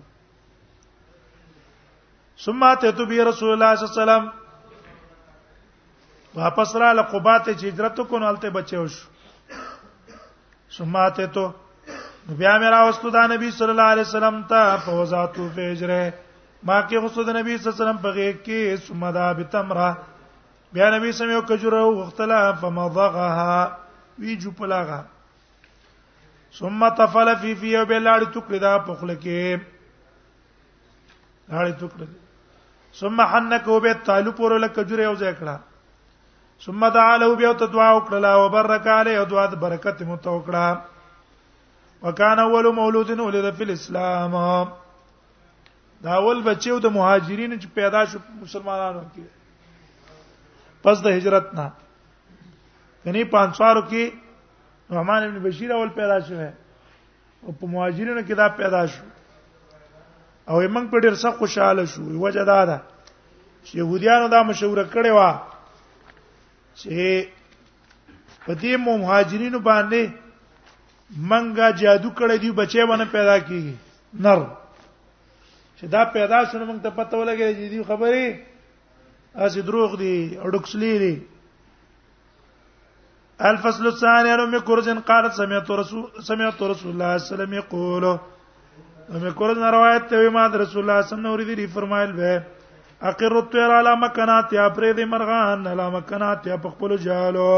ثم 2.44 2.60
ته 2.80 2.90
تو 2.96 3.06
بي 3.10 3.18
رسول 3.30 3.50
الله 3.52 3.74
صلی 3.74 3.86
الله 3.86 3.96
علیه 3.96 4.02
وسلم 4.02 4.24
واپس 6.38 6.76
را 6.76 6.92
لقبا 7.00 7.38
ته 7.44 7.54
چې 7.54 7.64
هجرت 7.66 7.96
کو 8.08 8.18
نه 8.18 8.26
الته 8.28 8.50
بچو 8.60 8.86
شو 8.88 9.08
ثم 10.76 10.92
ته 11.16 11.26
تو 11.26 11.50
بیا 12.26 12.60
مې 12.60 12.70
را 12.76 12.80
وستو 12.88 13.10
دا 13.20 13.26
نبی 13.36 13.50
صلی 13.50 13.70
الله 13.70 13.90
علیه 13.96 14.08
وسلم 14.08 14.42
ته 14.48 14.76
فوزاتو 14.86 15.48
فجره 15.58 16.02
ما 16.62 16.80
کې 16.80 17.04
وستو 17.04 17.24
د 17.30 17.36
نبی 17.42 17.52
صلی 17.58 17.70
الله 17.72 17.76
علیه 17.76 17.84
وسلم 17.84 17.98
په 18.02 18.10
غیږ 18.12 18.36
کې 18.46 18.86
ثم 18.88 19.10
دا 19.22 19.32
بتمره 19.38 19.90
بیا 20.74 20.88
نبی 20.96 21.10
سم 21.18 21.30
یو 21.30 21.40
کجوره 21.48 21.80
وختلا 22.00 22.38
فمضغها 22.60 23.58
وی 24.18 24.34
جو 24.44 24.50
پلاغا 24.60 25.00
ثم 26.58 26.82
تفل 26.98 27.28
فی 27.42 27.52
فی 27.60 27.70
او 27.78 27.84
بلاړ 27.92 28.20
ټوکړه 28.34 28.58
دا 28.66 28.72
پخله 28.86 29.14
کې 29.20 29.60
لاړ 31.52 31.68
ټوکړه 31.80 32.08
ثم 33.02 33.20
حنکو 33.34 33.76
به 33.84 34.00
تعلو 34.08 34.32
پر 34.40 34.56
له 34.64 34.68
کجوره 34.80 35.04
او 35.12 35.12
ځکړه 35.22 35.54
ثم 36.66 36.82
دعاله 36.98 37.28
به 37.42 37.52
او 37.52 37.70
دعا 37.76 37.88
وکړه 37.96 38.30
او 38.40 38.48
برک 38.56 38.88
علی 38.98 39.16
او 39.20 39.24
دعا 39.34 39.46
برکت 39.66 40.02
مو 40.10 40.16
تو 40.26 40.36
وکړه 40.38 42.02
وکانه 42.08 42.42
اول 42.48 42.68
مولود 42.80 43.10
ولد 43.22 43.48
فی 43.62 43.70
الاسلام 43.70 44.34
دا 46.02 46.10
اول 46.20 46.42
بچیو 46.50 46.80
د 46.90 46.96
مهاجرینو 47.00 47.62
چې 47.62 47.68
پیدا 47.80 48.04
شو 48.10 48.18
مسلمانانو 48.42 49.00
کې 49.14 49.30
پس 50.84 51.02
د 51.04 51.16
هجرت 51.16 51.54
نه 51.58 51.66
کني 53.04 53.22
پانسوارو 53.34 53.80
کې 53.92 54.04
نعمان 54.96 55.22
ابن 55.26 55.38
بشیر 55.44 55.70
اول 55.76 55.88
پیدا 55.98 56.18
شوه 56.26 56.48
او 57.44 57.52
په 57.58 57.66
مهاجرینو 57.72 58.20
کې 58.26 58.34
دا 58.42 58.48
پیدا 58.60 58.82
شو 58.92 59.04
او 60.50 60.62
یمنګ 60.62 60.86
په 60.92 60.98
ډیر 61.06 61.14
سخت 61.22 61.38
خوشاله 61.44 61.84
شو 61.94 62.02
وجه 62.26 62.44
دا 62.52 62.58
ده 62.72 62.76
چې 63.64 63.72
يهوديانو 63.80 64.28
دا 64.36 64.42
مشوره 64.52 64.84
کړې 64.92 65.10
و 65.18 65.20
چې 66.74 67.26
په 68.44 68.52
دې 68.54 68.76
مهاجرینو 68.86 69.58
باندې 69.58 70.02
منګه 71.28 71.70
جادو 71.80 72.10
کړې 72.18 72.36
دی 72.42 72.50
بچي 72.62 72.86
باندې 72.88 73.08
پیدا 73.18 73.36
کیږي 73.38 73.74
نر 74.24 74.38
چې 75.78 75.84
دا 75.96 76.04
پیدا 76.16 76.44
شونه 76.50 76.64
موږ 76.70 76.78
ته 76.82 76.90
پته 76.90 77.16
ولګي 77.16 77.48
چې 77.56 77.66
دې 77.72 77.82
خبره 77.92 78.26
اسی 79.42 79.60
دروغ 79.68 79.90
دي 80.00 80.12
اډکسلی 80.46 80.90
دي 80.98 81.14
الفصل 83.48 83.86
الثاني 83.86 84.30
عن 84.32 84.40
ام 84.40 84.52
كرزن 84.58 85.00
قالت 85.08 85.32
سمعت 85.38 85.70
رسول 85.80 86.04
سمعت 86.28 86.60
رسول 86.72 86.90
الله 86.92 87.06
صلى 87.06 87.06
الله 87.06 87.08
عليه 87.14 87.28
وسلم 87.34 87.52
يقول 87.54 88.04
ام 88.08 89.24
كرزن 89.38 89.64
روایت 89.76 90.04
ته 90.10 90.24
ما 90.36 90.44
رسول 90.46 90.82
الله 90.82 91.00
صلی 91.08 91.16
الله 91.18 91.32
علیه 91.34 91.48
وسلم 91.52 91.74
فرمایل 91.78 92.10
به 92.20 92.34
اقر 93.10 93.34
الطير 93.38 93.70
على 93.78 93.96
مكانات 94.04 94.46
يا 94.58 94.66
پرې 94.76 94.90
دې 94.98 95.04
مرغان 95.16 95.58
على 95.66 95.84
مكانات 95.96 96.40
يا 96.52 96.56
خپل 96.68 96.90
جالو 97.08 97.54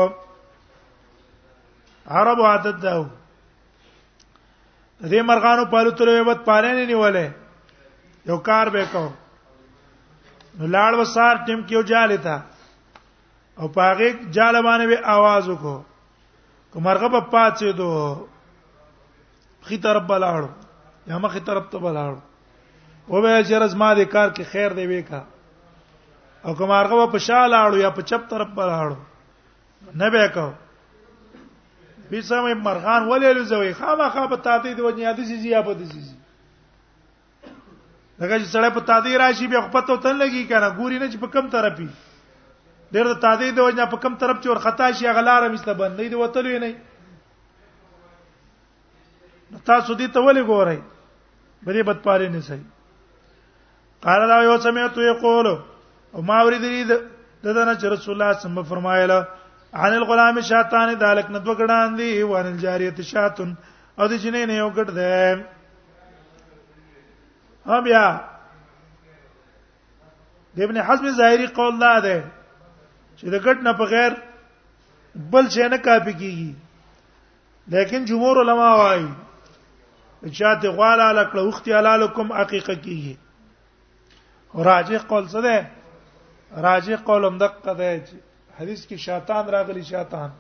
عرب 2.09 2.39
عادت 2.53 2.77
ده 2.87 2.97
دې 5.01 5.21
مرغانو 5.35 5.65
پالو 5.77 5.91
تلې 5.91 6.17
وبد 6.23 6.41
پالنه 6.51 6.83
نیولې 6.83 7.27
یو 8.33 8.39
کار 8.51 8.67
به 8.77 8.87
کوم 8.97 9.13
نو 10.59 10.67
لاړ 10.67 10.93
وسار 10.99 11.37
ټیم 11.47 11.61
کې 11.67 11.75
یو 11.75 11.83
جاله 11.83 12.17
تا 12.23 12.41
او 13.61 13.69
پاغه 13.77 14.09
جاله 14.37 14.63
باندې 14.63 14.87
به 14.93 15.17
आवाज 15.17 15.49
وکړو 15.49 15.83
کومرغه 16.77 17.09
په 17.17 17.21
پاتې 17.35 17.73
دو 17.81 17.89
خې 19.67 19.77
طرف 19.89 20.03
بلاړو 20.03 20.49
یا 21.07 21.19
مخې 21.19 21.41
طرف 21.51 21.69
ته 21.75 21.79
بلاړو 21.79 22.21
او 23.11 23.21
به 23.25 23.43
چرز 23.53 23.75
ما 23.83 23.91
دې 23.95 24.05
کار 24.17 24.29
کې 24.31 24.45
خیر 24.45 24.73
دی 24.73 24.87
وکا 24.87 25.25
او 26.45 26.55
کومرغه 26.61 27.07
په 27.17 27.27
شا 27.29 27.41
لاړو 27.49 27.77
یا 27.87 27.91
په 27.99 28.03
چپ 28.13 28.29
طرف 28.35 28.49
بلاړو 28.55 28.97
نه 30.05 30.11
به 30.11 30.29
کو 30.37 30.51
بیسمه 32.11 32.55
مرغان 32.67 33.09
ولې 33.09 33.37
لزوي 33.41 33.73
خامخا 33.81 34.27
په 34.27 34.37
تاتې 34.37 34.75
د 34.75 34.81
وجنه 34.89 35.13
د 35.21 35.25
سيزي 35.31 35.49
یا 35.55 35.63
په 35.69 35.75
د 35.81 35.85
سيزي 35.95 36.16
دغه 38.21 38.37
سړی 38.53 38.69
په 38.75 38.81
تادی 38.89 39.17
راشي 39.21 39.47
به 39.53 39.61
خپل 39.69 39.81
ته 39.87 39.95
تن 40.05 40.15
لګي 40.21 40.43
کنه 40.49 40.69
ګوري 40.81 40.97
نه 40.99 41.07
چې 41.13 41.19
په 41.25 41.29
کم 41.37 41.45
طرفي 41.55 41.89
ډېر 42.93 43.07
د 43.13 43.15
تادی 43.25 43.51
د 43.57 43.61
وجنه 43.69 43.85
په 43.95 43.99
کم 44.05 44.13
طرف 44.23 44.37
چې 44.41 44.47
ور 44.51 44.59
خطا 44.67 44.87
شي 45.01 45.11
غلار 45.19 45.43
مسته 45.57 45.73
بند 45.81 45.95
نه 46.01 46.07
دی 46.13 46.17
وتلو 46.21 46.53
نه 46.65 46.71
تاسو 49.65 49.95
دې 49.95 50.09
ته 50.15 50.21
ولې 50.27 50.43
ګورئ 50.53 50.79
بری 51.69 51.83
بد 51.89 51.99
پاره 52.07 52.29
نه 52.37 52.41
سي 52.49 52.59
قال 54.07 54.21
دا 54.31 54.37
یو 54.45 54.57
سمه 54.65 54.89
تو 54.97 55.01
یقول 55.03 55.47
او 55.51 56.21
ما 56.29 56.37
اوریدلی 56.41 56.83
ددنه 56.89 57.75
چې 57.79 57.85
رسول 57.95 58.13
الله 58.15 58.31
صلی 58.33 58.51
الله 58.51 58.63
فرمایله 58.73 59.19
عن 59.85 59.93
الغلام 60.01 60.37
شیطان 60.49 60.89
ذلک 61.05 61.27
ندو 61.37 61.53
ګډان 61.61 61.89
دی 61.99 62.11
وان 62.23 62.47
الجاریه 62.47 62.99
شاتن 63.13 63.51
او 63.99 64.05
د 64.09 64.13
جنې 64.13 64.49
نه 64.53 64.57
یو 64.61 64.69
ګډ 64.77 64.89
دی 65.01 65.17
ها 67.67 67.79
بیا 67.87 68.05
د 70.57 70.61
ابن 70.67 70.77
حزم 70.89 71.11
ظاهری 71.17 71.47
قول 71.59 71.79
دا 71.85 71.95
ده 72.07 72.17
چې 73.19 73.25
د 73.35 73.45
ګټ 73.47 73.59
نه 73.67 73.73
په 73.79 73.85
غیر 73.93 74.13
بل 75.33 75.45
شي 75.55 75.67
نه 75.73 75.79
کاپی 75.87 76.13
کیږي 76.21 76.53
لیکن 77.75 78.01
جمهور 78.11 78.37
علما 78.43 78.71
وايي 78.83 79.09
چې 80.37 80.47
ته 80.61 80.69
غواړه 80.77 81.09
لکړه 81.19 81.41
وختي 81.49 81.73
علالکم 81.81 82.29
حقیقه 82.41 82.75
کیږي 82.85 83.15
راجح 84.71 85.01
قول 85.13 85.25
څه 85.33 85.41
ده 85.47 85.57
راجح 86.69 86.99
قول 87.11 87.23
هم 87.29 87.37
دقه 87.45 87.73
ده 87.81 87.89
حدیث 88.59 88.81
کې 88.89 88.97
شیطان 89.07 89.45
راغلی 89.57 89.83
شیطان 89.93 90.31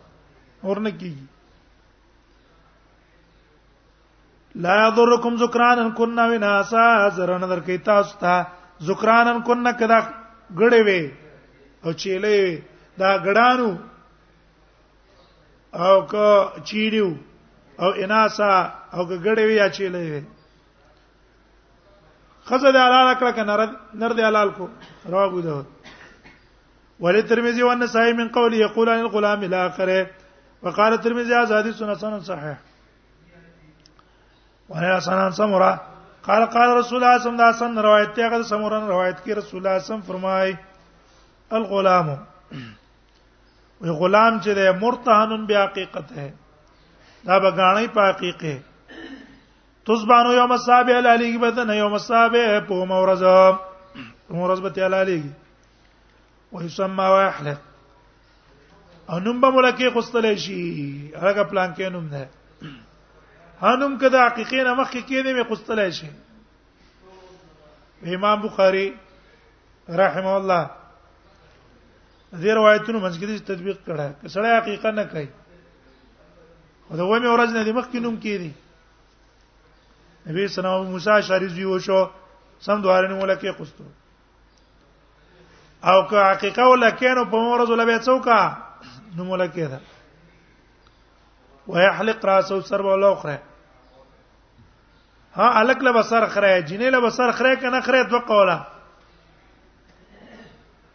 اور 0.64 0.76
نه 0.86 0.90
کیږي 1.00 1.26
لا 4.64 4.76
یضرکم 4.86 5.36
ذکران 5.40 5.78
کننا 5.98 6.24
وناسا 6.30 6.86
زر 7.16 7.38
نظر 7.38 7.60
کی 7.66 7.76
تاسو 7.88 8.16
ته 8.20 8.34
ذکران 8.90 9.28
کننا 9.46 9.70
کدا 9.80 9.98
غړې 10.58 10.80
وي 10.86 11.02
او 11.84 11.92
چیلې 12.02 12.40
دا 13.00 13.10
غړانو 13.26 13.70
او 15.86 15.96
که 16.12 16.28
چیریو 16.70 17.10
او 17.82 17.90
اناسا 18.04 18.52
او 18.96 19.02
که 19.08 19.16
غړې 19.24 19.44
وي 19.48 19.56
یا 19.62 19.68
چیلې 19.68 20.02
وي 20.12 20.22
خزه 22.48 22.70
د 22.76 22.78
حلال 22.86 23.08
کړه 23.20 23.32
ک 23.36 23.38
نر 23.38 23.60
نر 24.04 24.10
د 24.20 24.28
حلال 24.28 24.50
کو 24.60 24.66
رواه 25.10 25.24
ابو 25.26 25.40
داود 25.40 25.66
ولی 27.04 27.22
ترمذی 27.32 27.62
و 27.62 27.68
النسائی 27.70 28.12
من 28.20 28.28
قول 28.34 28.54
یقول 28.60 28.88
عن 28.88 28.98
الغلام 29.06 29.40
الاخر 29.50 29.92
وقال 30.62 30.96
ترمذی 31.08 31.34
هذا 31.38 31.58
حدیث 31.58 31.82
حسن 31.90 32.18
صحیح 32.30 32.54
وانا 34.68 34.98
سنان 35.00 35.30
سمرا 35.32 35.74
قال 36.22 36.44
قال 36.54 36.76
رسول 36.76 37.02
الله 37.02 37.18
صلی 37.22 37.30
الله 37.30 37.46
علیه 37.46 37.56
وسلم 37.56 37.78
روایت 37.86 38.14
ته 38.14 38.26
هغه 38.26 38.42
سمورن 38.46 38.86
روایت 38.92 39.16
کې 39.24 39.30
رسول 39.38 39.58
الله 39.60 39.74
صلی 39.80 39.94
الله 39.96 40.06
فرمای 40.06 40.54
الغلام 41.58 42.06
وی 43.80 43.90
غلام 44.00 44.32
چې 44.40 44.50
ده 44.58 44.64
مرتهنن 44.82 45.42
بیا 45.50 45.62
حقیقت 45.64 46.06
ہے 46.16 46.28
دا 47.28 47.34
بغانې 47.44 47.86
په 47.98 48.02
حقیقه 48.08 48.54
تزبانو 49.90 50.30
یوم 50.36 50.52
الصابع 50.56 50.94
الالیږي 51.00 51.38
بدن 51.44 51.68
یوم 51.82 51.92
الصابع 51.98 52.44
په 52.70 52.76
مورز 52.94 53.22
مورز 54.30 54.60
به 54.64 54.70
تعالی 54.80 54.98
الیږي 55.02 55.32
ويسمى 56.52 57.06
ويحلق 57.14 57.60
او 59.10 59.16
نوم 59.28 59.36
به 59.46 59.50
ملکی 59.58 59.90
قستلی 59.98 60.34
شي 60.46 60.60
هغه 61.14 61.42
پلان 61.42 61.70
کې 61.74 61.92
نوم 61.98 62.08
ده 62.16 62.24
هنم 63.62 63.96
کدا 63.98 64.24
حقیقینه 64.26 64.72
مخکې 64.80 65.00
کېده 65.08 65.30
مې 65.36 65.44
خستلای 65.50 65.90
شي 65.92 66.08
امام 68.16 68.40
بخاری 68.40 68.86
رحم 70.00 70.26
الله 70.32 70.64
دې 72.40 72.50
روایتونو 72.60 72.98
منځ 73.00 73.14
کې 73.18 73.26
تطبیق 73.50 73.78
کړه 73.86 74.06
که 74.20 74.28
سړی 74.28 74.50
حقیقت 74.60 74.92
نه 75.00 75.04
کوي 75.04 75.28
دا 76.98 77.04
ومه 77.04 77.30
ورځ 77.36 77.50
نه 77.56 77.64
د 77.64 77.68
مخکې 77.80 77.98
نوم 78.02 78.16
کېدی 78.20 78.50
نبی 80.28 80.48
سلام 80.48 80.86
موسی 80.92 81.10
اشعری 81.10 81.48
زیو 81.48 81.78
شو 81.78 82.04
سم 82.60 82.80
دواره 82.82 83.08
نه 83.08 83.14
ملکه 83.22 83.52
قستو 83.58 83.84
او 85.90 85.98
که 86.10 86.16
حقیقت 86.30 86.58
ولکه 86.58 87.14
نو 87.14 87.24
په 87.24 87.38
ورځ 87.52 87.70
ولبه 87.70 87.98
څوکا 87.98 88.56
نو 89.16 89.24
ملکه 89.24 89.68
ده 89.72 89.80
ويحلق 91.68 92.26
راسه 92.26 92.60
سر 92.60 92.82
ولا 92.82 93.12
اخره 93.12 93.38
ها 95.34 95.60
الک 95.62 95.82
له 95.82 95.92
بسر 95.92 96.26
خره 96.26 96.60
جنې 96.66 96.92
له 96.96 97.00
بسر 97.06 97.32
خره 97.32 97.54
کنه 97.54 97.80
خره 97.80 98.02
دوه 98.02 98.20
قوله 98.20 98.64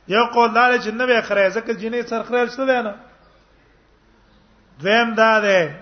یو 0.08 0.26
قول 0.26 0.54
دار 0.54 0.78
چې 0.82 0.88
نه 0.94 1.06
به 1.06 1.22
خره 1.22 1.50
ځکه 1.50 1.74
جنې 1.74 2.10
سر 2.10 2.24
خره 2.24 2.46
شته 2.48 2.66
دی 2.66 2.82
نه 2.88 2.94
دویم 4.84 5.14
دا 5.14 5.40
ده 5.40 5.78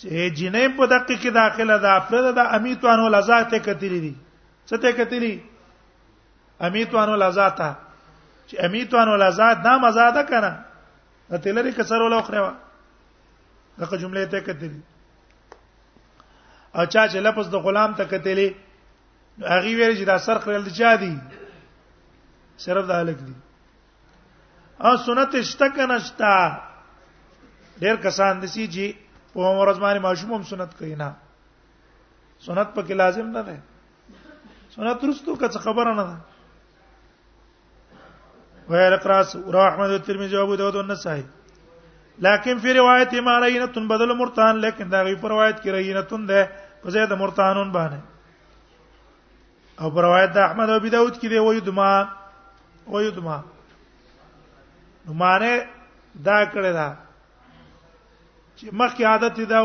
چې 0.00 0.30
جنې 0.36 0.76
په 0.78 0.86
دقه 0.86 1.14
کې 1.16 1.28
داخله 1.40 1.76
ده 1.78 1.98
پر 2.10 2.32
دا 2.32 2.44
امیتوانو 2.56 3.08
لزاته 3.08 3.58
کتلی 3.58 4.00
دي 4.00 4.14
څه 4.66 4.78
ته 4.80 4.92
کتلی 4.92 5.34
امیتوانو 6.60 7.16
لزاته 7.16 7.68
چې 8.48 8.64
امیتوانو 8.64 9.14
لزات 9.16 9.58
نام 9.64 9.84
آزاد 9.84 10.14
کړه 10.26 10.67
دا 11.30 11.36
تلری 11.36 11.72
کسر 11.72 12.00
ولا 12.02 12.18
اخره 12.18 12.54
دغه 13.78 13.96
جمله 13.98 14.24
ته 14.26 14.40
کتلې 14.40 14.80
او 16.76 16.84
چا 16.92 17.06
چې 17.12 17.18
لفظ 17.26 17.48
د 17.52 17.64
غلام 17.66 17.94
ته 17.98 18.04
کتلې 18.04 18.48
هغه 19.54 19.70
ویل 19.80 19.94
چې 19.98 20.04
دا 20.10 20.16
سر 20.28 20.36
خړل 20.44 20.62
دي 20.66 20.72
چا 20.78 20.94
دي 21.02 21.12
صرف 22.64 22.84
د 22.88 22.92
هلک 23.00 23.18
دي 23.26 23.34
او 24.84 24.96
سنت 25.06 25.32
شته 25.50 25.68
کنه 25.76 25.98
شته 26.06 26.34
ډیر 27.82 27.96
کسان 28.04 28.34
دي 28.42 28.48
چې 28.74 28.96
په 29.36 29.40
عمر 29.52 29.68
ازمانه 29.74 30.00
ماشوم 30.08 30.32
هم 30.34 30.42
سنت 30.52 30.70
کوي 30.78 30.94
نه 30.94 31.10
سنت 32.46 32.68
پکې 32.74 32.94
لازم 33.04 33.26
نه 33.36 33.42
ده 33.42 33.56
سنت 34.74 35.04
رستو 35.04 35.36
که 35.36 35.48
خبره 35.68 35.94
نه 35.94 36.04
ده 36.08 36.16
غير 38.72 38.92
اقراص 38.98 39.28
رواه 39.52 39.68
احمد 39.70 39.88
والترمذي 39.90 40.36
وابو 40.36 40.54
داود 40.60 40.76
والنسائي 40.76 41.24
لكن 42.26 42.54
في 42.62 42.68
روایت 42.78 43.12
ما 43.26 43.34
رینه 43.44 43.74
بدل 43.92 44.08
مرتان 44.20 44.54
لیکن 44.62 44.88
دا 44.92 45.00
غي 45.02 45.14
پر 45.14 45.28
روایت 45.30 45.56
کې 45.60 45.68
رینه 45.74 46.00
تن 46.00 46.26
ده 46.26 46.40
په 46.84 46.90
زید 46.90 47.12
مرتانون 47.12 47.70
باندې 47.72 48.00
او 49.80 49.90
پر 49.94 50.02
روایت 50.04 50.30
د 50.34 50.38
احمد 50.38 50.68
او 50.70 50.76
ابو 50.76 50.88
داود 50.88 51.14
کې 51.20 51.28
دی 51.32 51.38
وایو 51.38 51.60
دما 51.60 51.90
وایو 52.86 53.10
دما 53.10 53.38
نو 55.06 55.12
معنی 55.12 55.54
دا 56.14 56.44
کړه 56.44 56.72
دا 56.78 56.94
چې 58.56 58.64
مخکې 58.72 59.02
عادت 59.02 59.40
دا 59.52 59.62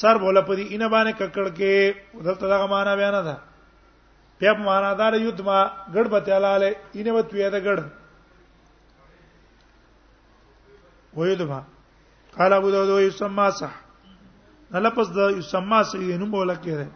سر 0.00 0.18
بوله 0.24 0.40
په 0.42 0.52
دې 0.56 0.72
ان 0.72 0.84
باندې 0.88 1.14
ککړ 1.20 1.46
کې 1.56 2.22
دلته 2.22 2.46
دا 2.52 2.66
معنا 2.66 2.94
بیان 3.00 3.16
ده 3.28 3.36
بیا 4.40 4.52
معنا 4.52 4.92
دار 5.00 5.14
یو 5.14 5.30
دما 5.30 5.58
ګړ 5.94 6.06
بته 6.14 6.38
لاله 6.44 6.68
اینه 6.92 7.12
وتوی 7.14 7.50
دا 7.50 7.60
ګړ 7.60 7.80
ویلما 11.16 11.62
قال 12.38 12.52
ابو 12.52 12.70
داود 12.70 12.88
ويسمى 12.90 13.50
صح 13.50 13.74
لفظ 14.72 15.10
دا 15.18 15.30
يسمى 15.30 15.82
صحیح 15.92 16.16
نوم 16.18 16.30
بوله 16.30 16.54
کېره 16.54 16.88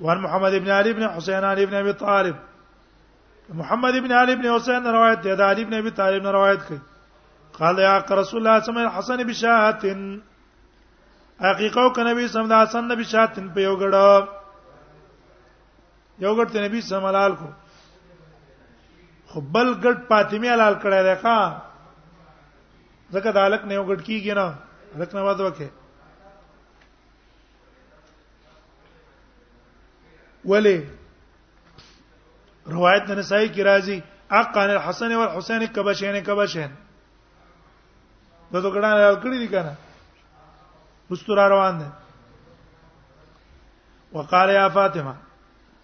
وان 0.00 0.18
محمد 0.20 0.54
ابن 0.54 0.68
علي 0.78 0.90
ابن 0.90 1.08
حسين 1.08 1.44
علي 1.44 1.62
ابن 1.62 1.74
ابي 1.74 1.92
طالب 1.92 2.36
محمد 3.54 3.94
ابن 3.94 4.12
علي 4.12 4.32
ابن 4.32 4.52
حسين 4.54 4.82
روایت 4.86 5.20
ده 5.22 5.34
د 5.34 5.40
علي 5.40 5.62
ابن 5.62 5.74
ابي 5.74 5.90
طالب 5.90 6.22
نه 6.22 6.30
روایت 6.30 6.60
کوي 6.68 6.78
قال 7.58 7.78
يا 7.78 7.98
رسول 7.98 8.12
الله 8.12 8.24
صلى 8.30 8.38
الله 8.38 8.52
عليه 8.52 8.68
وسلم 8.68 8.86
الحسن 8.88 9.18
بشات 9.30 9.82
حقیقه 11.40 11.80
او 11.82 12.04
نبی 12.08 12.28
صلی 12.28 12.42
الله 12.42 12.54
علیه 12.54 12.70
وسلم 12.70 12.92
نبی 12.92 13.04
شاتن 13.04 13.48
په 13.54 13.60
یو 13.60 13.74
غړ 13.80 13.94
یو 16.18 16.34
غړ 16.36 16.46
ته 16.52 16.64
نبی 16.66 16.80
صلی 16.80 16.96
الله 16.96 17.08
علیه 17.24 17.36
کو 17.38 17.48
خو 19.26 19.40
بل 19.40 19.68
غړ 19.82 19.94
فاطمی 20.08 20.48
حلال 20.48 20.74
کړی 20.82 21.02
دی 21.04 21.14
ښا 21.22 21.36
ځکه 23.14 23.28
د 23.36 23.38
الک 23.44 23.62
نه 23.68 23.74
یو 23.78 23.84
ګډ 23.90 23.98
کیږي 24.06 24.32
نه 24.38 24.46
الک 24.96 25.10
نه 25.16 25.22
واده 25.28 25.42
وکړي 25.46 25.68
ولی 30.50 30.76
روایت 32.74 33.02
د 33.06 33.10
نسائی 33.20 33.48
کی 33.54 33.62
راځي 33.70 33.98
اقان 34.38 34.70
الحسن 34.70 35.12
والحسين 35.16 35.62
کبشین 35.76 36.22
کبشین 36.26 36.70
دا 38.52 38.60
تو 38.60 38.70
ګډان 38.74 38.94
لال 38.98 39.16
کړی 39.24 39.38
دي 39.42 39.48
کنه 39.54 39.74
مستور 41.10 41.38
روان 41.50 41.74
دي 41.80 41.88
وقال 44.12 44.48
يا 44.54 44.68
فاطمه 44.76 45.14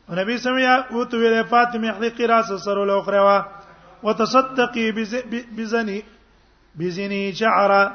ونبي 0.09 0.37
سمع 0.39 0.67
اوت 0.93 1.15
ویله 1.15 1.43
فاطمه 1.53 1.91
احلقي 1.93 2.27
راس 2.31 2.51
سر 2.65 2.79
الاخرى 2.83 3.45
وتصدقي 4.03 4.85
بزني 5.57 6.03
بزنی 6.79 7.33
شعر 7.35 7.91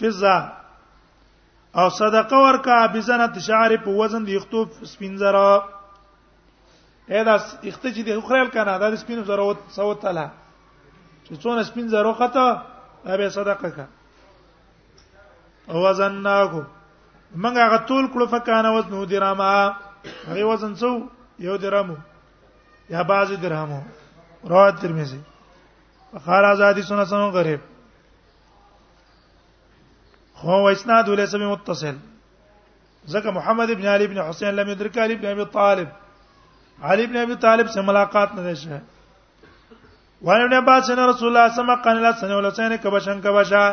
فزه 0.00 0.42
او 1.74 1.90
صدقه 1.90 2.36
ورکا 2.36 2.86
بزنه 2.94 3.38
شعر 3.46 3.72
په 3.84 3.90
وزن 4.00 4.24
دی 4.26 4.38
خطوب 4.42 4.68
سپینزره 4.92 5.48
اېدا 7.16 7.34
اخته 7.70 7.88
چې 7.94 8.00
دی 8.06 8.12
خړل 8.26 8.48
کنه 8.54 8.78
دا 8.78 8.96
سپین 8.96 9.20
زره 9.24 9.54
سو 9.76 9.94
تعالی 9.94 10.26
چې 11.24 11.32
څونه 11.42 11.62
سپین 11.62 11.88
زره 11.88 12.12
خطه 12.12 12.46
به 13.04 13.30
صدقه 13.30 13.70
کا 13.70 13.86
او 15.68 15.82
وزن 15.86 16.12
ناکو 16.22 16.62
موږ 17.42 17.54
هغه 17.66 17.78
ټول 17.88 18.04
کړو 18.12 18.26
فکانه 18.34 18.70
وزن 18.76 19.04
درامه 19.10 19.76
هغه 20.28 20.44
وزن 20.50 20.72
څو 20.74 20.88
یو 21.38 21.56
درامو 21.56 21.96
یا 22.90 23.02
بعض 23.02 23.28
درامو 23.42 23.80
رواه 24.44 24.70
ترمذی 24.72 25.20
خار 26.18 26.44
ازادي 26.52 26.82
سنن 26.88 27.04
سنن 27.12 27.30
غریب 27.38 27.60
هو 30.42 30.68
اسناد 30.76 31.08
ليس 31.18 31.34
بمتصل 31.40 31.96
ذکر 33.12 33.30
محمد 33.38 33.70
ابن 33.70 33.86
علي 33.94 34.04
ابن 34.04 34.22
حسين 34.22 34.52
لم 34.58 34.68
يدرك 34.72 34.98
علي 34.98 35.14
ابن 35.14 35.26
ابي 35.34 35.44
طالب 35.44 35.88
علي 36.88 37.02
ابن 37.04 37.16
ابي 37.16 37.34
طالب 37.44 37.66
سے 37.74 37.80
ملاقات 37.90 38.28
نہ 38.34 38.40
دیش 38.48 38.66
ہے 38.66 38.80
وان 40.26 40.40
ابن 40.42 40.52
عباس 40.62 40.90
نے 40.90 40.94
رسول 40.94 41.02
اللہ 41.02 41.14
صلی 41.18 41.26
اللہ 41.28 41.42
علیہ 41.42 41.60
وسلم 41.60 41.74
قال 41.84 42.02
لا 42.02 42.10
سن 42.20 42.32
ولسن 42.32 42.76
کبشن 42.82 43.20
کبشا 43.26 43.64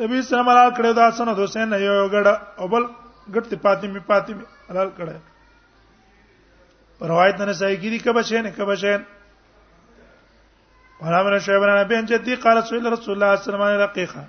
نبی 0.00 0.16
صلی 0.22 0.40
الله 0.40 0.52
علیه 0.52 0.76
کړه 0.76 0.90
دا 1.00 1.10
سن 1.18 1.28
حسین 1.42 1.68
نه 1.72 1.76
یو 1.86 2.06
غړ 2.14 2.26
او 2.60 2.68
بل 2.76 2.82
غټ 3.34 3.44
تی 3.52 3.56
پاتې 3.64 3.86
می 3.94 4.00
پاتې 4.10 4.32
می 4.36 4.44
حلال 4.70 4.88
کړه 4.98 5.14
روایت 7.12 7.36
نه 7.42 7.52
صحیح 7.52 7.76
کیږي 7.82 7.98
کبشین 8.08 8.50
کبشین 8.60 9.00
ولامر 11.00 11.38
شعیب 11.38 11.60
بن 11.60 11.68
نبی 11.82 11.94
ان 11.94 12.06
جدی 12.10 12.34
قال 12.42 12.56
رسول 12.58 12.78
الله 12.78 12.96
صلی 12.96 13.12
الله 13.14 13.20
علیه 13.26 13.40
وسلم 13.40 13.62
رقیقه 13.62 14.22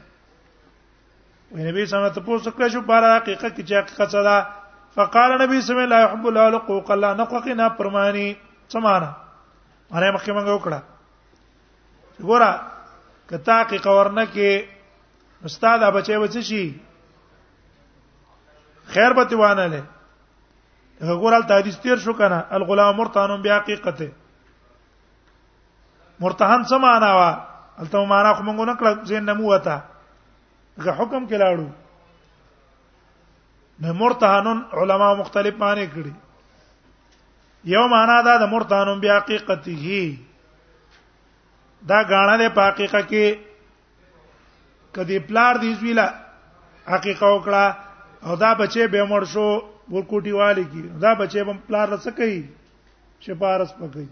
وی 1.51 1.63
نبی 1.71 1.85
صلی 1.85 1.97
الله 1.99 2.09
علیه 2.11 2.19
وسلم 2.21 2.37
تاسو 2.37 2.51
کله 2.51 2.69
شو 2.69 2.81
بار 2.81 3.01
رقیقه 3.17 3.49
کی 3.49 3.63
چې 3.63 3.73
حقیقت 3.81 4.11
صدا 4.11 4.39
فقال 4.95 5.35
نبی 5.43 5.61
صلی 5.61 5.61
الله 5.61 5.63
علیه 5.63 5.63
وسلم 5.63 5.93
لا 5.93 5.99
يحب 6.01 6.27
العلق 6.27 6.87
قال 6.87 7.05
نه 7.17 7.23
ققنا 7.25 7.69
پرمانی 7.79 8.27
سمانا 8.69 9.09
معنی 9.91 10.11
مخکې 10.11 10.29
مونږ 10.31 10.47
وکړه 10.47 10.79
ګوره 12.21 12.51
کته 13.29 13.59
حقیقت 13.61 13.87
ورنه 13.87 14.25
کې 14.35 15.45
استاد 15.45 15.89
بچي 15.93 16.17
بچي 16.17 16.41
شي 16.51 16.63
خیر 18.93 19.11
به 19.13 19.23
دیوانه 19.23 19.65
له 19.67 19.85
ګورال 21.19 21.47
تحدیث 21.47 21.77
تیر 21.79 21.97
شو 22.03 22.13
کنه 22.13 22.43
الغلام 22.51 22.95
مرتان 22.97 23.41
بیا 23.41 23.57
حقیقته 23.57 24.11
مرتهن 26.21 26.61
څه 26.69 26.77
معنا 26.85 27.13
وا 27.19 27.29
الته 27.83 27.99
معنا 28.11 28.31
خو 28.37 28.41
مونږ 28.43 28.59
نه 28.69 28.75
کړ 28.79 28.91
زین 29.09 29.23
نمو 29.31 29.45
وتا 29.53 29.75
غه 30.85 30.91
حکم 31.01 31.19
کې 31.29 31.37
لاړو 31.43 31.67
نه 33.85 33.89
مرتهنون 34.01 34.59
علما 34.81 35.09
مختلف 35.21 35.55
معنی 35.65 35.85
کړي 35.93 36.13
یو 37.75 37.85
معنا 37.93 38.17
دا 38.29 38.35
د 38.45 38.51
مرتهنون 38.55 38.99
بیا 39.05 39.17
حقیقته 39.17 40.01
دا 41.89 41.99
غاڼه 42.11 42.35
ده 42.41 42.49
په 42.59 42.69
حقیقت 42.69 43.05
کې 43.09 43.25
کدی 44.95 45.17
پلار 45.31 45.55
دی 45.63 45.73
زویلا 45.79 46.07
حقیقت 46.93 47.23
وکړه 47.23 47.65
او 48.25 48.35
دا 48.43 48.51
بچي 48.61 48.87
به 48.93 49.05
مړ 49.11 49.23
شو 49.33 49.47
ورکوټی 49.93 50.31
والی 50.39 50.63
کی 50.71 50.81
دا 51.05 51.13
بچي 51.23 51.43
به 51.49 51.53
پلار 51.67 51.87
رس 51.95 52.07
کوي 52.21 52.37
شپارس 53.25 53.71
پکې 53.79 54.05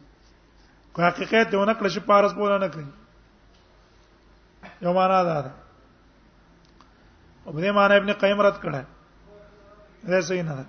کو 0.95 1.03
حقیقت 1.03 1.51
ته 1.51 1.55
ونکړه 1.57 1.89
چې 1.89 1.99
پارس 2.09 2.33
بولا 2.33 2.57
نه 2.57 2.67
کړی 2.73 2.85
یو 4.85 4.91
معنا 4.97 5.21
دا 5.29 5.37
ده 5.47 5.51
او 7.45 7.53
دې 7.53 7.71
معنا 7.79 7.95
ابن 8.01 8.11
قیم 8.21 8.37
رات 8.47 8.61
کړه 8.61 8.79
دا 10.13 10.19
صحیح 10.29 10.43
نه 10.49 10.53
ده 10.61 10.65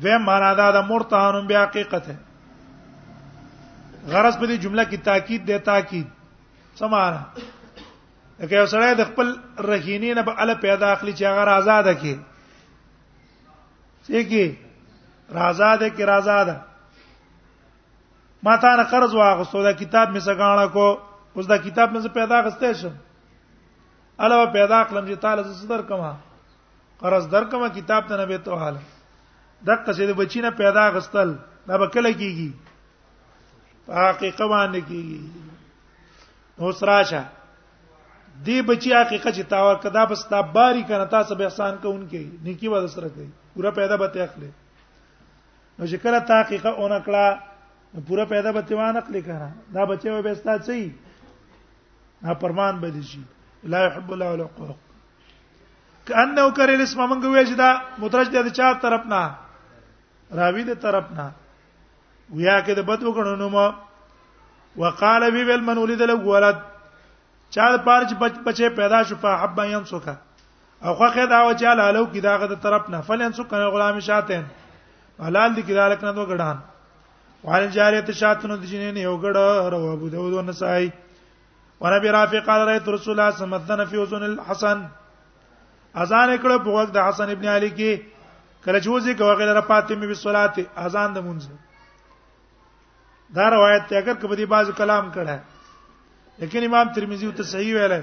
دویم 0.00 0.22
معنا 0.30 0.50
دا 0.62 0.68
ده 0.78 0.82
مرتهن 0.90 1.46
بیا 1.52 1.62
حقیقت 1.62 2.08
ہے 2.14 2.18
غرض 4.12 4.36
په 4.38 4.46
دې 4.46 4.56
جمله 4.56 4.82
کې 4.82 4.96
تاکید 5.12 5.46
دی 5.50 5.58
تاکید 5.72 6.06
سمانا 6.82 7.22
که 8.38 8.52
یو 8.56 8.66
سړی 8.66 8.94
د 9.02 9.10
خپل 9.12 9.26
رهینې 9.58 10.14
نه 10.20 10.22
به 10.30 10.36
ال 10.46 10.54
پیدا 10.66 10.90
اخلي 10.96 11.12
چې 11.18 11.22
هغه 11.24 11.58
آزاد 11.62 11.84
کړي 11.90 12.16
څه 14.04 14.22
کې 14.32 14.46
آزاد 15.46 15.80
کې 15.94 16.04
آزاد 16.22 16.48
ما 18.42 18.56
تا 18.56 18.74
نه 18.76 18.82
قرض 18.82 19.14
واغستو 19.14 19.62
دا 19.62 19.72
کتاب 19.72 20.08
می 20.10 20.18
سګاڼه 20.20 20.72
کو 20.72 20.86
اوس 21.34 21.48
دا 21.48 21.56
کتاب 21.56 21.92
مې 21.92 22.08
پیدا 22.14 22.40
غسته 22.46 22.72
شم 22.80 22.94
علاوه 24.24 24.46
پیدا 24.52 24.82
کړم 24.84 25.04
چې 25.08 25.14
تعالی 25.20 25.42
زه 25.42 25.54
صدر 25.54 25.82
کما 25.88 26.12
قرض 27.00 27.28
در 27.30 27.44
کما 27.50 27.68
کتاب 27.74 28.06
ته 28.08 28.16
نه 28.16 28.24
به 28.26 28.38
تو 28.44 28.54
حال 28.56 28.78
دغه 29.66 29.78
چې 29.92 30.00
د 30.10 30.12
بچینه 30.20 30.50
پیدا 30.50 30.84
غستل 30.94 31.34
دا 31.68 31.74
به 31.78 31.86
کله 31.94 32.12
کیږي 32.12 32.50
په 33.86 33.94
حقیقت 34.10 34.40
باندې 34.42 34.80
کیږي 34.88 35.20
اوس 36.58 36.82
راشه 36.82 37.22
دی 38.46 38.62
بچی 38.62 38.92
حقیقت 38.94 39.34
چې 39.34 39.42
تاور 39.50 39.76
کدا 39.82 40.04
بس 40.10 40.26
تا 40.30 40.40
باری 40.42 40.82
کنه 40.84 41.04
تاسو 41.04 41.34
به 41.34 41.44
احسان 41.44 41.74
کوونکې 41.82 42.44
نیکی 42.44 42.68
به 42.68 42.86
سره 42.86 43.08
کوي 43.08 43.28
پورا 43.54 43.70
پیدا 43.82 43.96
به 43.96 44.08
ته 44.14 44.22
اخلي 44.24 44.50
نو 45.78 45.86
چې 45.86 45.94
کله 46.02 46.18
تا 46.30 46.40
حقیقت 46.40 46.66
اون 46.78 46.98
کړه 47.02 47.47
پورا 48.06 48.24
پیدا 48.30 48.52
به 48.52 48.62
تیوان 48.62 48.96
عقل 48.96 49.20
کړه 49.20 49.50
دا 49.74 49.84
بچي 49.84 50.08
به 50.22 50.30
استا 50.30 50.56
صحیح 50.66 50.90
نا 52.22 52.34
پرمان 52.34 52.80
به 52.80 52.90
دي 52.90 53.02
شي 53.02 53.20
لا 53.64 53.84
يحب 53.86 54.12
الله 54.12 54.28
ولا 54.32 54.46
قرق 54.58 54.76
کانه 56.08 56.50
کرے 56.56 56.74
الاسم 56.76 57.00
منګ 57.12 57.24
وې 57.24 57.44
چې 57.48 57.54
دا 57.54 57.70
مترج 58.04 58.28
دي 58.32 58.50
چا 58.50 58.72
طرف 58.82 59.06
نه 59.06 59.22
راوی 60.40 60.64
دي 60.70 60.74
طرف 60.84 61.10
نه 61.16 61.26
ویا 62.36 62.58
کې 62.60 62.74
د 62.76 62.84
بد 62.90 63.02
وکړو 63.02 63.36
نو 63.42 63.48
ما 63.48 63.70
وقال 64.76 65.30
بي 65.30 65.44
بل 65.44 65.60
من 65.68 65.78
ولد 65.78 66.00
له 66.02 66.14
ولد 66.30 66.60
چا 67.56 67.68
پارچ 67.84 68.12
بچي 68.46 68.68
پیدا 68.80 69.02
شو 69.08 69.16
فحب 69.20 69.60
ينسکه 69.70 70.16
او 70.84 70.94
خو 70.94 71.06
خدای 71.14 71.26
دا 71.26 71.40
و 71.46 71.52
چې 71.52 71.78
لاله 71.78 72.08
کې 72.12 72.20
داغه 72.28 72.46
د 72.54 72.60
طرف 72.62 72.90
نه 72.90 73.00
فلن 73.06 73.32
سکه 73.36 73.72
غلام 73.76 74.00
شاتین 74.08 74.42
حلال 75.28 75.54
دي 75.56 75.62
کې 75.62 75.74
دالک 75.74 76.04
نه 76.04 76.12
دوه 76.12 76.28
ګډان 76.36 76.56
وعن 77.44 77.66
جاریه 77.72 78.12
شاتن 78.20 78.50
د 78.60 78.64
جنین 78.70 78.96
یو 79.02 79.14
ګړه 79.22 79.70
رو 79.72 79.92
ابو 79.96 80.08
داود 80.14 80.32
او 80.34 80.42
نسائی 80.50 80.90
وربي 81.80 82.08
رافع 82.16 82.40
قال 82.48 82.60
رايت 82.68 82.88
رسول 82.94 83.12
الله 83.14 83.30
صلى 83.30 83.44
الله 83.46 83.56
عليه 83.60 83.66
وسلم 83.74 83.86
في 83.90 83.96
اذن 84.02 84.22
الحسن 84.30 84.78
اذان 86.02 86.28
کړه 86.42 86.56
په 86.64 86.68
وخت 86.78 86.90
د 86.94 86.98
حسن 87.08 87.30
ابن 87.34 87.46
علي 87.54 87.70
کې 87.70 88.02
کله 88.64 88.78
جوزي 88.86 89.14
کوي 89.14 89.34
غیر 89.40 89.60
فاطمه 89.70 90.06
بي 90.06 90.14
صلات 90.24 90.56
اذان 90.86 91.14
د 91.14 91.18
مونږ 91.18 91.40
دا 93.36 93.46
روایت 93.50 93.82
ته 93.88 93.96
اگر 94.02 94.14
کبه 94.20 94.34
دي 94.36 94.46
باز 94.54 94.70
کلام 94.76 95.12
کړه 95.12 95.38
لیکن 96.42 96.64
امام 96.64 96.92
ترمذی 96.98 97.26
او 97.26 97.32
ته 97.38 97.42
صحیح 97.54 97.74
ویل 97.74 97.94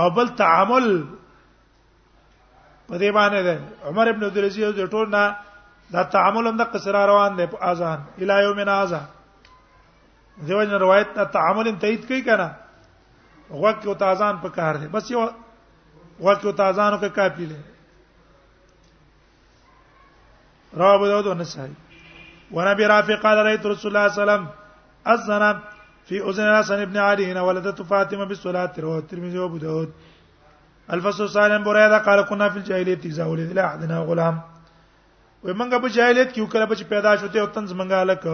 او 0.00 0.10
بل 0.16 0.28
تعامل 0.42 0.88
په 2.88 2.96
دې 2.98 3.10
باندې 3.16 3.40
ده 3.48 3.60
عمر 3.90 4.08
ابن 4.08 4.22
عبد 4.24 4.36
العزيز 4.38 4.74
د 4.76 4.90
ټولنا 4.94 5.24
دا 5.92 6.02
تعامل 6.02 6.46
اند 6.46 6.60
قصرا 6.72 7.06
روان 7.06 7.36
دی 7.38 7.46
په 7.46 7.58
اذان 7.70 7.98
الی 8.20 8.42
یوم 8.44 8.60
نازا 8.68 8.98
دیو 10.46 10.62
جن 10.64 10.74
روایت 10.82 11.14
دا 11.16 11.24
تعامل 11.36 11.68
ان 11.68 11.78
تایید 11.84 12.06
کوي 12.08 12.22
کنه 12.24 12.54
وقت 13.50 13.86
او 13.86 13.94
تازان 13.94 14.36
په 14.40 14.48
کار 14.48 14.74
دی 14.76 14.88
بس 14.88 15.10
یو 15.10 15.28
وقت 16.20 16.44
او 16.44 16.50
او 16.50 17.00
کې 17.00 17.06
کافی 17.16 17.46
دی 17.46 17.56
رواه 20.76 20.94
ابو 20.94 21.06
داود 21.06 21.26
والنسائي 21.26 21.72
ونبي 22.52 22.86
رافي 22.86 23.14
قال 23.14 23.38
رايت 23.38 23.66
رسول 23.66 23.96
الله 23.96 24.08
صلى 24.12 24.22
الله 24.22 24.32
عليه 24.34 24.46
وسلم 24.46 25.14
اذن 25.14 25.60
في 26.06 26.22
اذن 26.30 26.44
الحسن 26.48 26.80
ابن 26.80 26.96
علي 26.96 27.40
ولدت 27.40 27.82
فاطمه 27.82 28.24
بالصلاه 28.24 28.72
رواه 28.78 28.98
الترمذي 28.98 29.38
وابو 29.38 29.56
داود 29.56 29.92
الفصل 30.92 31.24
الثاني 31.24 31.58
بريده 31.64 31.98
قال 31.98 32.20
كنا 32.22 32.48
في 32.48 32.58
الجاهليه 32.58 33.00
اذا 33.04 33.24
ولد 33.26 33.52
لأحدنا 33.52 33.98
غلام 33.98 34.40
وای 35.46 35.54
مونږه 35.54 35.78
په 35.82 35.88
جاهلیت 35.96 36.30
کې 36.34 36.40
وکړه 36.42 36.76
چې 36.78 36.84
پیدا 36.92 37.10
شوته 37.22 37.38
او 37.40 37.48
تنز 37.56 37.70
مونږه 37.80 37.96
الک 38.02 38.24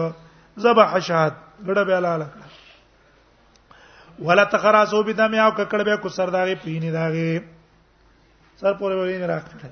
ذبح 0.63 0.89
شات 1.07 1.33
ګړه 1.67 1.83
به 1.89 1.95
الک 1.97 2.31
ولا 4.29 4.43
تخراسو 4.53 4.99
بدم 5.09 5.33
او 5.45 5.51
ککړ 5.59 5.79
به 5.89 5.95
کو 6.05 6.09
سر 6.15 6.27
داغه 6.35 6.55
پینې 6.63 6.89
داغه 6.99 7.31
سر 8.61 8.71
پورې 8.79 8.95
ولې 9.01 9.17
نه 9.21 9.27
راکړه 9.33 9.69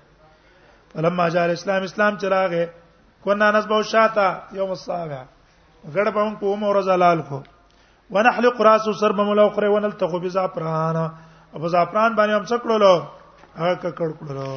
فلما 0.94 1.26
جاء 1.38 1.44
الاسلام 1.50 1.82
اسلام 1.90 2.14
چراغه 2.26 2.64
کنا 3.26 3.48
نسبو 3.58 3.82
شاتا 3.94 4.30
یوم 4.60 4.70
الصابع 4.78 5.22
ګړه 5.94 6.12
به 6.20 6.22
مونږ 6.26 6.40
کوم 6.44 6.62
ورځ 6.68 6.88
حلال 6.98 7.20
کو 7.32 7.40
ونحلق 8.18 8.58
راسو 8.70 8.92
سر 9.02 9.12
به 9.18 9.24
ملو 9.34 9.50
خره 9.58 9.70
ونلتخو 9.78 10.18
بزعفران 10.30 10.98
ابو 11.54 11.68
زعفران 11.68 12.16
باندې 12.16 12.34
هم 12.34 12.46
څکړلو 12.54 12.94
هغه 13.58 13.74
ککړ 13.84 14.10
کړلو 14.22 14.54